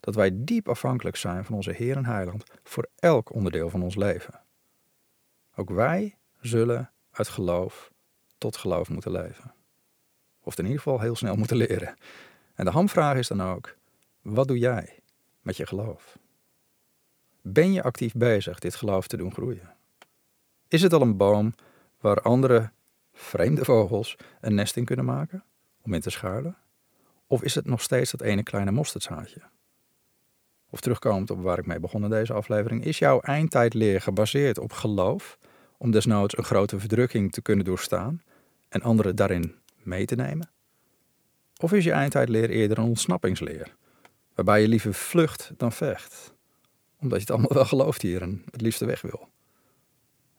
Dat 0.00 0.14
wij 0.14 0.30
diep 0.34 0.68
afhankelijk 0.68 1.16
zijn 1.16 1.44
van 1.44 1.54
onze 1.54 1.72
Heer 1.72 1.96
en 1.96 2.06
Heiland 2.06 2.44
voor 2.62 2.88
elk 2.96 3.34
onderdeel 3.34 3.70
van 3.70 3.82
ons 3.82 3.94
leven. 3.94 4.40
Ook 5.56 5.70
wij 5.70 6.16
zullen 6.40 6.90
uit 7.10 7.28
geloof 7.28 7.90
tot 8.40 8.56
geloof 8.56 8.88
moeten 8.88 9.12
leven. 9.12 9.54
Of 10.40 10.58
in 10.58 10.64
ieder 10.64 10.80
geval 10.80 11.00
heel 11.00 11.16
snel 11.16 11.36
moeten 11.36 11.56
leren. 11.56 11.96
En 12.54 12.64
de 12.64 12.70
hamvraag 12.70 13.16
is 13.16 13.28
dan 13.28 13.42
ook: 13.42 13.76
wat 14.22 14.48
doe 14.48 14.58
jij 14.58 14.98
met 15.40 15.56
je 15.56 15.66
geloof? 15.66 16.18
Ben 17.42 17.72
je 17.72 17.82
actief 17.82 18.12
bezig 18.12 18.58
dit 18.58 18.74
geloof 18.74 19.06
te 19.06 19.16
doen 19.16 19.32
groeien? 19.32 19.74
Is 20.68 20.82
het 20.82 20.92
al 20.92 21.00
een 21.00 21.16
boom 21.16 21.54
waar 22.00 22.20
andere 22.20 22.70
vreemde 23.12 23.64
vogels 23.64 24.16
een 24.40 24.54
nest 24.54 24.76
in 24.76 24.84
kunnen 24.84 25.04
maken 25.04 25.44
om 25.82 25.94
in 25.94 26.00
te 26.00 26.10
schuilen? 26.10 26.56
Of 27.26 27.42
is 27.42 27.54
het 27.54 27.66
nog 27.66 27.82
steeds 27.82 28.10
dat 28.10 28.20
ene 28.20 28.42
kleine 28.42 28.70
mosterdzaadje? 28.70 29.40
Of 30.70 30.80
terugkomend 30.80 31.30
op 31.30 31.42
waar 31.42 31.58
ik 31.58 31.66
mee 31.66 31.80
begon 31.80 32.04
in 32.04 32.10
deze 32.10 32.32
aflevering, 32.32 32.84
is 32.84 32.98
jouw 32.98 33.20
eindtijdleer 33.20 34.00
gebaseerd 34.00 34.58
op 34.58 34.72
geloof 34.72 35.38
om 35.78 35.90
desnoods 35.90 36.38
een 36.38 36.44
grote 36.44 36.78
verdrukking 36.78 37.32
te 37.32 37.42
kunnen 37.42 37.64
doorstaan 37.64 38.22
en 38.70 38.82
anderen 38.82 39.16
daarin 39.16 39.54
mee 39.82 40.04
te 40.04 40.14
nemen? 40.14 40.50
Of 41.56 41.72
is 41.72 41.84
je 41.84 41.92
eindtijdleer 41.92 42.50
eerder 42.50 42.78
een 42.78 42.84
ontsnappingsleer, 42.84 43.76
waarbij 44.34 44.60
je 44.60 44.68
liever 44.68 44.94
vlucht 44.94 45.52
dan 45.56 45.72
vecht, 45.72 46.34
omdat 47.00 47.18
je 47.18 47.24
het 47.24 47.30
allemaal 47.30 47.54
wel 47.54 47.64
gelooft 47.64 48.02
hier 48.02 48.22
en 48.22 48.44
het 48.50 48.60
liefste 48.60 48.84
weg 48.84 49.00
wil? 49.00 49.28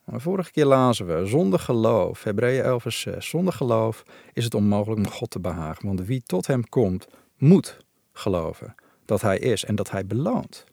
Maar 0.04 0.20
vorige 0.20 0.50
keer 0.50 0.64
lazen 0.64 1.06
we, 1.06 1.26
zonder 1.26 1.58
geloof, 1.58 2.22
Hebreeën 2.24 2.62
11 2.62 2.82
vers 2.82 3.00
6, 3.00 3.28
zonder 3.28 3.52
geloof 3.52 4.02
is 4.32 4.44
het 4.44 4.54
onmogelijk 4.54 5.00
om 5.00 5.12
God 5.12 5.30
te 5.30 5.40
behagen, 5.40 5.86
want 5.86 6.00
wie 6.00 6.22
tot 6.22 6.46
hem 6.46 6.68
komt, 6.68 7.06
moet 7.36 7.78
geloven 8.12 8.74
dat 9.04 9.20
hij 9.20 9.38
is 9.38 9.64
en 9.64 9.74
dat 9.74 9.90
hij 9.90 10.06
beloont 10.06 10.64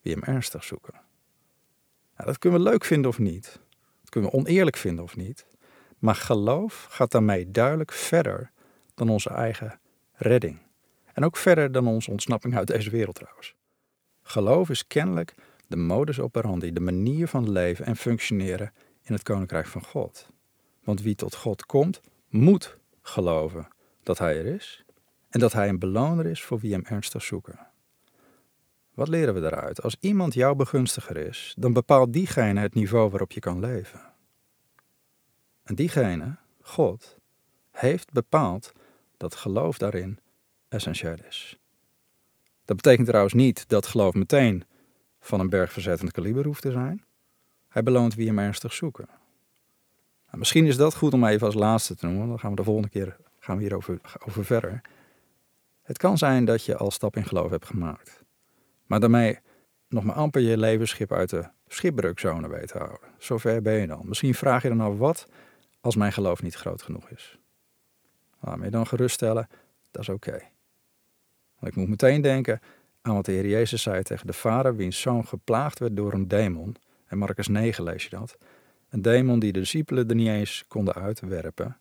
wie 0.00 0.12
hem 0.12 0.22
ernstig 0.22 0.64
zoeken. 0.64 0.94
Nou, 2.16 2.28
dat 2.28 2.38
kunnen 2.38 2.62
we 2.62 2.70
leuk 2.70 2.84
vinden 2.84 3.10
of 3.10 3.18
niet, 3.18 3.60
dat 4.00 4.10
kunnen 4.10 4.30
we 4.30 4.36
oneerlijk 4.36 4.76
vinden 4.76 5.04
of 5.04 5.16
niet, 5.16 5.46
maar 6.04 6.14
geloof 6.14 6.86
gaat 6.90 7.10
daarmee 7.10 7.50
duidelijk 7.50 7.92
verder 7.92 8.50
dan 8.94 9.08
onze 9.08 9.30
eigen 9.30 9.80
redding. 10.12 10.58
En 11.12 11.24
ook 11.24 11.36
verder 11.36 11.72
dan 11.72 11.86
onze 11.86 12.10
ontsnapping 12.10 12.56
uit 12.56 12.66
deze 12.66 12.90
wereld 12.90 13.14
trouwens. 13.14 13.54
Geloof 14.22 14.70
is 14.70 14.86
kennelijk 14.86 15.34
de 15.66 15.76
modus 15.76 16.20
operandi, 16.20 16.72
de 16.72 16.80
manier 16.80 17.28
van 17.28 17.50
leven 17.50 17.86
en 17.86 17.96
functioneren 17.96 18.72
in 19.02 19.12
het 19.12 19.22
koninkrijk 19.22 19.66
van 19.66 19.84
God. 19.84 20.28
Want 20.82 21.02
wie 21.02 21.14
tot 21.14 21.34
God 21.34 21.66
komt, 21.66 22.00
moet 22.28 22.78
geloven 23.02 23.68
dat 24.02 24.18
Hij 24.18 24.38
er 24.38 24.46
is 24.46 24.84
en 25.28 25.40
dat 25.40 25.52
Hij 25.52 25.68
een 25.68 25.78
beloner 25.78 26.26
is 26.26 26.42
voor 26.42 26.58
wie 26.58 26.72
Hem 26.72 26.84
ernstig 26.84 27.22
zoeken. 27.22 27.58
Wat 28.94 29.08
leren 29.08 29.34
we 29.34 29.40
daaruit? 29.40 29.82
Als 29.82 29.96
iemand 30.00 30.34
jouw 30.34 30.54
begunstiger 30.54 31.16
is, 31.16 31.54
dan 31.58 31.72
bepaalt 31.72 32.12
diegene 32.12 32.60
het 32.60 32.74
niveau 32.74 33.10
waarop 33.10 33.32
je 33.32 33.40
kan 33.40 33.60
leven. 33.60 34.13
En 35.64 35.74
diegene, 35.74 36.36
God, 36.60 37.18
heeft 37.70 38.12
bepaald 38.12 38.72
dat 39.16 39.34
geloof 39.34 39.78
daarin 39.78 40.18
essentieel 40.68 41.16
is. 41.28 41.58
Dat 42.64 42.76
betekent 42.76 43.06
trouwens 43.06 43.34
niet 43.34 43.68
dat 43.68 43.86
geloof 43.86 44.14
meteen 44.14 44.64
van 45.20 45.40
een 45.40 45.48
bergverzettend 45.48 46.12
kaliber 46.12 46.44
hoeft 46.44 46.62
te 46.62 46.70
zijn. 46.70 47.04
Hij 47.68 47.82
beloont 47.82 48.14
wie 48.14 48.26
hem 48.26 48.38
ernstig 48.38 48.72
zoeken. 48.72 49.08
Nou, 50.26 50.38
misschien 50.38 50.66
is 50.66 50.76
dat 50.76 50.94
goed 50.94 51.12
om 51.12 51.24
even 51.24 51.46
als 51.46 51.54
laatste 51.54 51.96
te 51.96 52.06
noemen, 52.06 52.28
dan 52.28 52.38
gaan 52.38 52.50
we 52.50 52.56
de 52.56 52.64
volgende 52.64 52.88
keer 52.88 53.16
gaan 53.38 53.56
we 53.56 53.62
hierover 53.62 54.00
over 54.26 54.44
verder. 54.44 54.80
Het 55.82 55.98
kan 55.98 56.18
zijn 56.18 56.44
dat 56.44 56.64
je 56.64 56.76
al 56.76 56.90
stap 56.90 57.16
in 57.16 57.24
geloof 57.24 57.50
hebt 57.50 57.66
gemaakt, 57.66 58.24
maar 58.86 59.00
daarmee 59.00 59.38
nog 59.88 60.04
maar 60.04 60.14
amper 60.14 60.40
je 60.40 60.58
levensschip 60.58 61.12
uit 61.12 61.30
de 61.30 61.48
schipbreukzone 61.66 62.48
weet 62.48 62.68
te 62.68 62.78
houden. 62.78 63.08
Zover 63.18 63.62
ben 63.62 63.74
je 63.74 63.86
dan. 63.86 64.08
Misschien 64.08 64.34
vraag 64.34 64.62
je 64.62 64.68
dan 64.68 64.80
af 64.80 64.96
wat 64.96 65.28
als 65.84 65.96
mijn 65.96 66.12
geloof 66.12 66.42
niet 66.42 66.54
groot 66.54 66.82
genoeg 66.82 67.08
is. 67.08 67.38
Laat 68.40 68.58
me 68.58 68.70
dan 68.70 68.86
geruststellen, 68.86 69.48
dat 69.90 70.02
is 70.02 70.08
oké. 70.08 70.42
Want 71.58 71.72
ik 71.72 71.76
moet 71.76 71.88
meteen 71.88 72.20
denken 72.20 72.60
aan 73.02 73.14
wat 73.14 73.24
de 73.24 73.32
Heer 73.32 73.46
Jezus 73.46 73.82
zei 73.82 74.02
tegen 74.02 74.26
de 74.26 74.32
vader 74.32 74.76
wiens 74.76 75.00
zoon 75.00 75.26
geplaagd 75.26 75.78
werd 75.78 75.96
door 75.96 76.12
een 76.12 76.28
demon. 76.28 76.76
En 77.06 77.18
Marcus 77.18 77.48
9 77.48 77.84
lees 77.84 78.04
je 78.04 78.10
dat. 78.10 78.38
Een 78.88 79.02
demon 79.02 79.38
die 79.38 79.52
de 79.52 79.58
discipelen 79.58 80.08
er 80.08 80.14
niet 80.14 80.28
eens 80.28 80.64
konden 80.68 80.94
uitwerpen. 80.94 81.78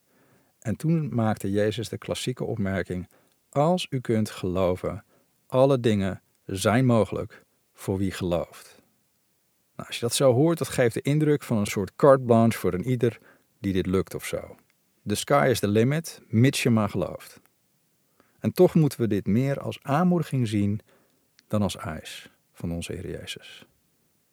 En 0.60 0.76
toen 0.76 1.16
maakte 1.16 1.52
Jezus 1.52 1.90
de 1.90 1.98
klassieke 1.98 2.44
opmerking: 2.44 3.10
Als 3.50 3.88
u 3.90 4.00
kunt 4.00 4.30
geloven, 4.30 5.04
alle 5.48 5.80
dingen 5.80 6.22
zijn 6.46 6.86
mogelijk 6.86 7.44
voor 7.74 7.98
wie 7.98 8.12
gelooft. 8.12 8.82
Nou, 9.76 9.88
als 9.88 9.96
je 9.96 10.06
dat 10.06 10.14
zo 10.14 10.34
hoort, 10.34 10.58
dat 10.58 10.70
geeft 10.70 10.94
de 10.94 11.02
indruk 11.02 11.44
van 11.44 11.58
een 11.58 11.66
soort 11.66 11.96
carte 11.96 12.24
blanche 12.24 12.58
voor 12.58 12.74
een 12.74 12.88
ieder 12.88 13.20
die 13.64 13.74
dit 13.74 13.86
lukt 13.86 14.16
of 14.16 14.26
zo. 14.26 14.56
The 15.08 15.16
sky 15.16 15.48
is 15.50 15.60
the 15.60 15.68
limit, 15.68 16.22
mits 16.28 16.64
je 16.64 16.70
maar 16.70 16.90
gelooft. 16.90 17.42
En 18.40 18.52
toch 18.52 18.74
moeten 18.74 19.00
we 19.00 19.08
dit 19.08 19.28
meer 19.28 19.60
als 19.60 19.80
aanmoediging 19.82 20.48
zien 20.48 20.80
dan 21.48 21.62
als 21.62 21.78
eis 21.78 22.30
van 22.54 22.72
onze 22.72 22.94
Heer 22.94 23.10
Jezus. 23.10 23.66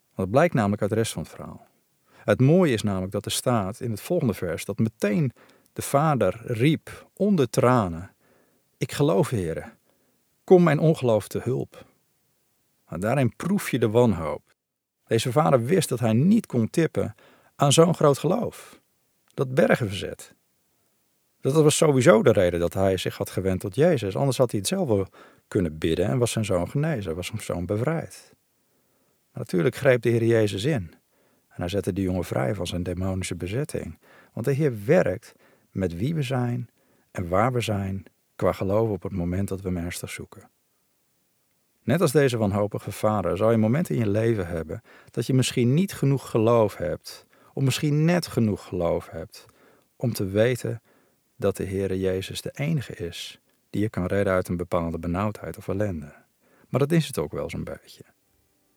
Want 0.05 0.17
het 0.17 0.31
blijkt 0.31 0.53
namelijk 0.53 0.81
uit 0.81 0.89
de 0.89 0.97
rest 0.97 1.13
van 1.13 1.21
het 1.21 1.31
verhaal. 1.31 1.67
Het 2.11 2.39
mooie 2.39 2.73
is 2.73 2.81
namelijk 2.81 3.11
dat 3.11 3.25
er 3.25 3.31
staat 3.31 3.79
in 3.79 3.91
het 3.91 4.01
volgende 4.01 4.33
vers 4.33 4.65
dat 4.65 4.79
meteen 4.79 5.31
de 5.73 5.81
vader 5.81 6.41
riep 6.43 7.07
onder 7.13 7.49
tranen: 7.49 8.13
Ik 8.77 8.91
geloof, 8.91 9.29
Heer, 9.29 9.75
kom 10.43 10.63
mijn 10.63 10.79
ongeloof 10.79 11.27
te 11.27 11.39
hulp. 11.43 11.85
Maar 12.87 12.99
daarin 12.99 13.35
proef 13.35 13.69
je 13.69 13.79
de 13.79 13.89
wanhoop. 13.89 14.55
Deze 15.07 15.31
vader 15.31 15.65
wist 15.65 15.89
dat 15.89 15.99
hij 15.99 16.13
niet 16.13 16.45
kon 16.45 16.69
tippen 16.69 17.15
aan 17.55 17.71
zo'n 17.71 17.95
groot 17.95 18.17
geloof. 18.17 18.80
Dat 19.41 19.53
bergen 19.53 19.87
verzet. 19.87 20.35
Dat 21.39 21.53
was 21.53 21.77
sowieso 21.77 22.23
de 22.23 22.31
reden 22.31 22.59
dat 22.59 22.73
hij 22.73 22.97
zich 22.97 23.17
had 23.17 23.29
gewend 23.29 23.59
tot 23.59 23.75
Jezus. 23.75 24.15
Anders 24.15 24.37
had 24.37 24.51
hij 24.51 24.59
het 24.59 24.69
zelf 24.69 24.87
wel 24.87 25.07
kunnen 25.47 25.77
bidden 25.77 26.05
en 26.05 26.17
was 26.17 26.31
zijn 26.31 26.45
zoon 26.45 26.69
genezen, 26.69 27.15
was 27.15 27.27
zijn 27.27 27.41
zoon 27.41 27.65
bevrijd. 27.65 28.33
Natuurlijk 29.33 29.75
greep 29.75 30.01
de 30.01 30.09
Heer 30.09 30.23
Jezus 30.23 30.63
in. 30.63 30.93
En 31.47 31.55
hij 31.55 31.67
zette 31.67 31.93
de 31.93 32.01
jongen 32.01 32.23
vrij 32.23 32.55
van 32.55 32.67
zijn 32.67 32.83
demonische 32.83 33.35
bezetting. 33.35 33.99
Want 34.33 34.45
de 34.45 34.51
Heer 34.51 34.85
werkt 34.85 35.33
met 35.71 35.95
wie 35.95 36.15
we 36.15 36.21
zijn 36.21 36.69
en 37.11 37.27
waar 37.27 37.53
we 37.53 37.61
zijn 37.61 38.03
qua 38.35 38.51
geloof 38.51 38.89
op 38.89 39.03
het 39.03 39.13
moment 39.13 39.47
dat 39.47 39.61
we 39.61 39.67
hem 39.67 39.77
ernstig 39.77 40.09
zoeken. 40.09 40.49
Net 41.83 42.01
als 42.01 42.11
deze 42.11 42.37
wanhopige 42.37 42.91
vader 42.91 43.37
zal 43.37 43.51
je 43.51 43.57
momenten 43.57 43.95
in 43.95 44.01
je 44.01 44.09
leven 44.09 44.47
hebben 44.47 44.81
dat 45.11 45.25
je 45.25 45.33
misschien 45.33 45.73
niet 45.73 45.93
genoeg 45.93 46.29
geloof 46.29 46.75
hebt, 46.75 47.25
of 47.53 47.63
misschien 47.63 48.05
net 48.05 48.27
genoeg 48.27 48.67
geloof 48.67 49.09
hebt, 49.09 49.45
om 49.95 50.13
te 50.13 50.25
weten 50.25 50.81
dat 51.35 51.57
de 51.57 51.65
Heere 51.65 51.99
Jezus 51.99 52.41
de 52.41 52.51
enige 52.53 52.95
is 52.95 53.39
die 53.69 53.81
je 53.81 53.89
kan 53.89 54.05
redden 54.05 54.33
uit 54.33 54.47
een 54.47 54.57
bepaalde 54.57 54.99
benauwdheid 54.99 55.57
of 55.57 55.67
ellende. 55.67 56.13
Maar 56.69 56.79
dat 56.79 56.91
is 56.91 57.07
het 57.07 57.17
ook 57.17 57.31
wel 57.31 57.49
zo'n 57.49 57.63
beetje. 57.63 58.03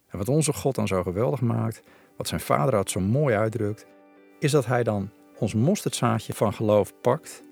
En 0.09 0.19
wat 0.19 0.29
onze 0.29 0.53
God 0.53 0.75
dan 0.75 0.87
zo 0.87 1.03
geweldig 1.03 1.41
maakt, 1.41 1.83
wat 2.17 2.29
zijn 2.29 2.41
vader 2.41 2.75
had 2.75 2.91
zo 2.91 3.01
mooi 3.01 3.35
uitdrukt, 3.35 3.87
is 4.39 4.51
dat 4.51 4.67
hij 4.67 4.83
dan 4.83 5.11
ons 5.39 5.55
mosterdzaadje 5.55 6.33
van 6.33 6.53
geloof 6.53 6.93
pakt 7.01 7.43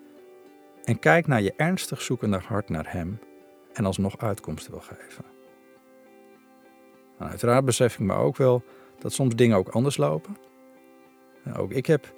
en 0.85 0.98
kijkt 0.98 1.28
naar 1.28 1.42
je 1.42 1.54
ernstig 1.56 2.02
zoekende 2.02 2.38
hart 2.38 2.68
naar 2.68 2.92
hem 2.92 3.18
en 3.72 3.85
alsnog 3.85 4.18
uitkomsten 4.18 4.72
wil 4.72 4.80
geven. 4.80 5.24
En 7.18 7.28
uiteraard 7.28 7.64
besef 7.64 7.94
ik 7.94 8.00
me 8.00 8.14
ook 8.14 8.37
wel 8.37 8.64
dat 8.98 9.12
soms 9.12 9.35
dingen 9.35 9.56
ook 9.56 9.68
anders 9.68 9.96
lopen. 9.96 10.37
Ook 11.57 11.70
ik 11.70 11.87
heb 11.87 12.12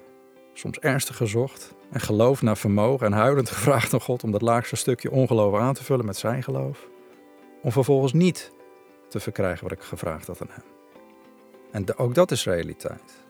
soms 0.53 0.79
ernstig 0.79 1.17
gezocht 1.17 1.73
en 1.91 1.99
geloof 1.99 2.41
naar 2.41 2.57
vermogen 2.57 3.05
en 3.05 3.13
huilend 3.13 3.49
gevraagd 3.55 3.93
aan 3.93 4.01
God 4.01 4.23
om 4.23 4.31
dat 4.31 4.41
laagste 4.41 4.75
stukje 4.75 5.11
ongeloof 5.11 5.55
aan 5.55 5.73
te 5.73 5.83
vullen 5.83 6.05
met 6.05 6.17
zijn 6.17 6.43
geloof, 6.43 6.87
om 7.61 7.71
vervolgens 7.71 8.13
niet 8.13 8.51
te 9.09 9.19
verkrijgen 9.19 9.63
wat 9.63 9.71
ik 9.71 9.81
gevraagd 9.81 10.27
had 10.27 10.41
aan 10.41 10.49
hem. 10.51 10.63
En 11.71 11.97
ook 11.97 12.15
dat 12.15 12.31
is 12.31 12.45
realiteit. 12.45 13.23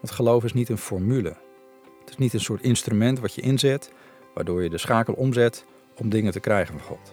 Want 0.00 0.10
geloof 0.10 0.44
is 0.44 0.52
niet 0.52 0.68
een 0.68 0.78
formule. 0.78 1.36
Het 2.00 2.08
is 2.10 2.16
niet 2.16 2.32
een 2.32 2.40
soort 2.40 2.62
instrument 2.62 3.20
wat 3.20 3.34
je 3.34 3.40
inzet, 3.40 3.92
waardoor 4.34 4.62
je 4.62 4.70
de 4.70 4.78
schakel 4.78 5.14
omzet 5.14 5.64
om 5.96 6.08
dingen 6.08 6.32
te 6.32 6.40
krijgen 6.40 6.78
van 6.78 6.86
God. 6.86 7.12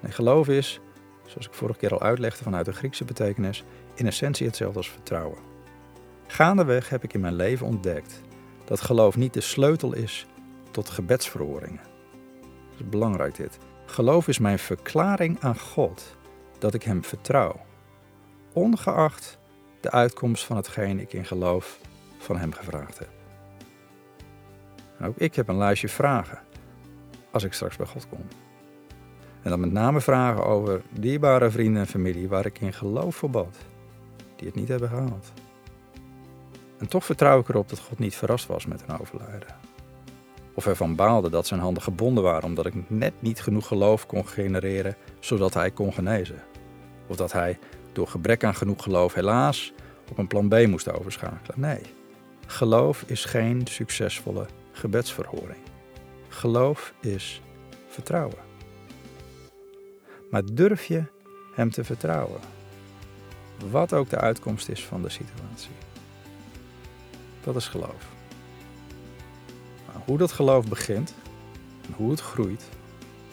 Nee, 0.00 0.12
geloof 0.12 0.48
is, 0.48 0.80
zoals 1.26 1.46
ik 1.46 1.54
vorige 1.54 1.78
keer 1.78 1.92
al 1.92 2.02
uitlegde 2.02 2.44
vanuit 2.44 2.64
de 2.64 2.72
Griekse 2.72 3.04
betekenis, 3.04 3.64
in 3.94 4.06
essentie 4.06 4.46
hetzelfde 4.46 4.78
als 4.78 4.90
vertrouwen. 4.90 5.49
Gaandeweg 6.30 6.88
heb 6.88 7.04
ik 7.04 7.12
in 7.12 7.20
mijn 7.20 7.34
leven 7.34 7.66
ontdekt 7.66 8.20
dat 8.64 8.80
geloof 8.80 9.16
niet 9.16 9.34
de 9.34 9.40
sleutel 9.40 9.94
is 9.94 10.26
tot 10.70 10.90
gebedsverhoringen. 10.90 11.80
Dat 12.76 12.90
belangrijk 12.90 13.36
dit. 13.36 13.58
Geloof 13.86 14.28
is 14.28 14.38
mijn 14.38 14.58
verklaring 14.58 15.40
aan 15.40 15.58
God 15.58 16.16
dat 16.58 16.74
ik 16.74 16.82
Hem 16.82 17.04
vertrouw, 17.04 17.60
ongeacht 18.52 19.38
de 19.80 19.90
uitkomst 19.90 20.44
van 20.44 20.56
hetgeen 20.56 21.00
ik 21.00 21.12
in 21.12 21.24
geloof 21.24 21.80
van 22.18 22.36
Hem 22.36 22.52
gevraagd 22.52 22.98
heb. 22.98 23.10
Ook 25.02 25.16
ik 25.16 25.34
heb 25.34 25.48
een 25.48 25.58
lijstje 25.58 25.88
vragen 25.88 26.38
als 27.30 27.44
ik 27.44 27.52
straks 27.52 27.76
bij 27.76 27.86
God 27.86 28.08
kom. 28.08 28.24
En 29.42 29.50
dan 29.50 29.60
met 29.60 29.72
name 29.72 30.00
vragen 30.00 30.46
over 30.46 30.82
dierbare 30.90 31.50
vrienden 31.50 31.82
en 31.82 31.88
familie 31.88 32.28
waar 32.28 32.46
ik 32.46 32.60
in 32.60 32.72
geloof 32.72 33.16
voor 33.16 33.30
bad, 33.30 33.56
die 34.36 34.46
het 34.46 34.56
niet 34.56 34.68
hebben 34.68 34.88
gehaald. 34.88 35.32
En 36.80 36.88
toch 36.88 37.04
vertrouw 37.04 37.40
ik 37.40 37.48
erop 37.48 37.68
dat 37.68 37.78
God 37.78 37.98
niet 37.98 38.16
verrast 38.16 38.46
was 38.46 38.66
met 38.66 38.82
een 38.86 39.00
overlijden. 39.00 39.48
Of 40.54 40.66
ervan 40.66 40.94
baalde 40.94 41.30
dat 41.30 41.46
zijn 41.46 41.60
handen 41.60 41.82
gebonden 41.82 42.24
waren 42.24 42.44
omdat 42.44 42.66
ik 42.66 42.90
net 42.90 43.12
niet 43.18 43.40
genoeg 43.40 43.66
geloof 43.66 44.06
kon 44.06 44.28
genereren 44.28 44.96
zodat 45.18 45.54
hij 45.54 45.70
kon 45.70 45.92
genezen. 45.92 46.42
Of 47.06 47.16
dat 47.16 47.32
hij 47.32 47.58
door 47.92 48.08
gebrek 48.08 48.44
aan 48.44 48.54
genoeg 48.54 48.82
geloof 48.82 49.14
helaas 49.14 49.72
op 50.10 50.18
een 50.18 50.26
plan 50.26 50.48
B 50.48 50.66
moest 50.66 50.92
overschakelen. 50.92 51.60
Nee, 51.60 51.80
geloof 52.46 53.02
is 53.06 53.24
geen 53.24 53.66
succesvolle 53.66 54.46
gebedsverhoring. 54.72 55.60
Geloof 56.28 56.94
is 57.00 57.42
vertrouwen. 57.88 58.38
Maar 60.30 60.42
durf 60.52 60.84
je 60.84 61.02
hem 61.54 61.70
te 61.70 61.84
vertrouwen? 61.84 62.40
Wat 63.70 63.92
ook 63.92 64.10
de 64.10 64.18
uitkomst 64.18 64.68
is 64.68 64.84
van 64.84 65.02
de 65.02 65.08
situatie. 65.08 65.89
Dat 67.40 67.56
is 67.56 67.68
geloof. 67.68 68.08
Maar 69.86 70.02
hoe 70.04 70.18
dat 70.18 70.32
geloof 70.32 70.68
begint, 70.68 71.14
en 71.86 71.92
hoe 71.96 72.10
het 72.10 72.20
groeit 72.20 72.68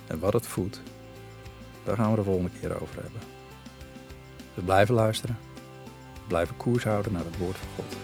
en 0.08 0.20
wat 0.20 0.34
het 0.34 0.48
voedt, 0.48 0.82
daar 1.84 1.96
gaan 1.96 2.10
we 2.10 2.15
de 2.15 2.24
volgende 2.24 2.52
keer 2.60 2.82
over 2.82 3.02
hebben. 3.02 3.22
We 4.54 4.62
blijven 4.62 4.96
luisteren, 4.96 5.38
blijven 6.28 6.58
koers 6.58 6.84
houden 6.84 7.12
naar 7.12 7.26
het 7.26 7.38
woord 7.38 7.58
van 7.58 7.67
God. 7.76 7.96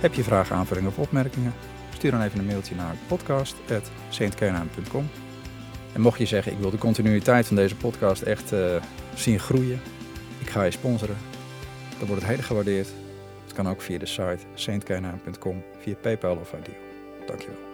Heb 0.00 0.14
je 0.14 0.22
vragen, 0.22 0.56
aanvullingen 0.56 0.90
of 0.90 0.98
opmerkingen? 0.98 1.54
Stuur 1.94 2.10
dan 2.10 2.22
even 2.22 2.38
een 2.38 2.46
mailtje 2.46 2.74
naar 2.74 2.96
podcast.saintkenaan.com. 3.06 5.08
En 5.92 6.00
mocht 6.00 6.18
je 6.18 6.26
zeggen, 6.26 6.52
ik 6.52 6.58
wil 6.58 6.70
de 6.70 6.78
continuïteit 6.78 7.46
van 7.46 7.56
deze 7.56 7.76
podcast 7.76 8.22
echt 8.22 8.52
uh, 8.52 8.76
zien 9.14 9.40
groeien, 9.40 9.80
ik 10.42 10.50
ga 10.50 10.62
je 10.62 10.70
sponsoren, 10.70 11.16
dan 11.98 12.06
wordt 12.06 12.22
het 12.22 12.30
heel 12.30 12.42
gewaardeerd. 12.42 12.88
Het 13.42 13.52
kan 13.52 13.68
ook 13.68 13.80
via 13.80 13.98
de 13.98 14.06
site 14.06 14.38
saintkenaan.com, 14.54 15.62
via 15.78 15.94
PayPal 15.94 16.36
of 16.36 16.52
Ideal. 16.52 16.76
Dankjewel. 17.26 17.71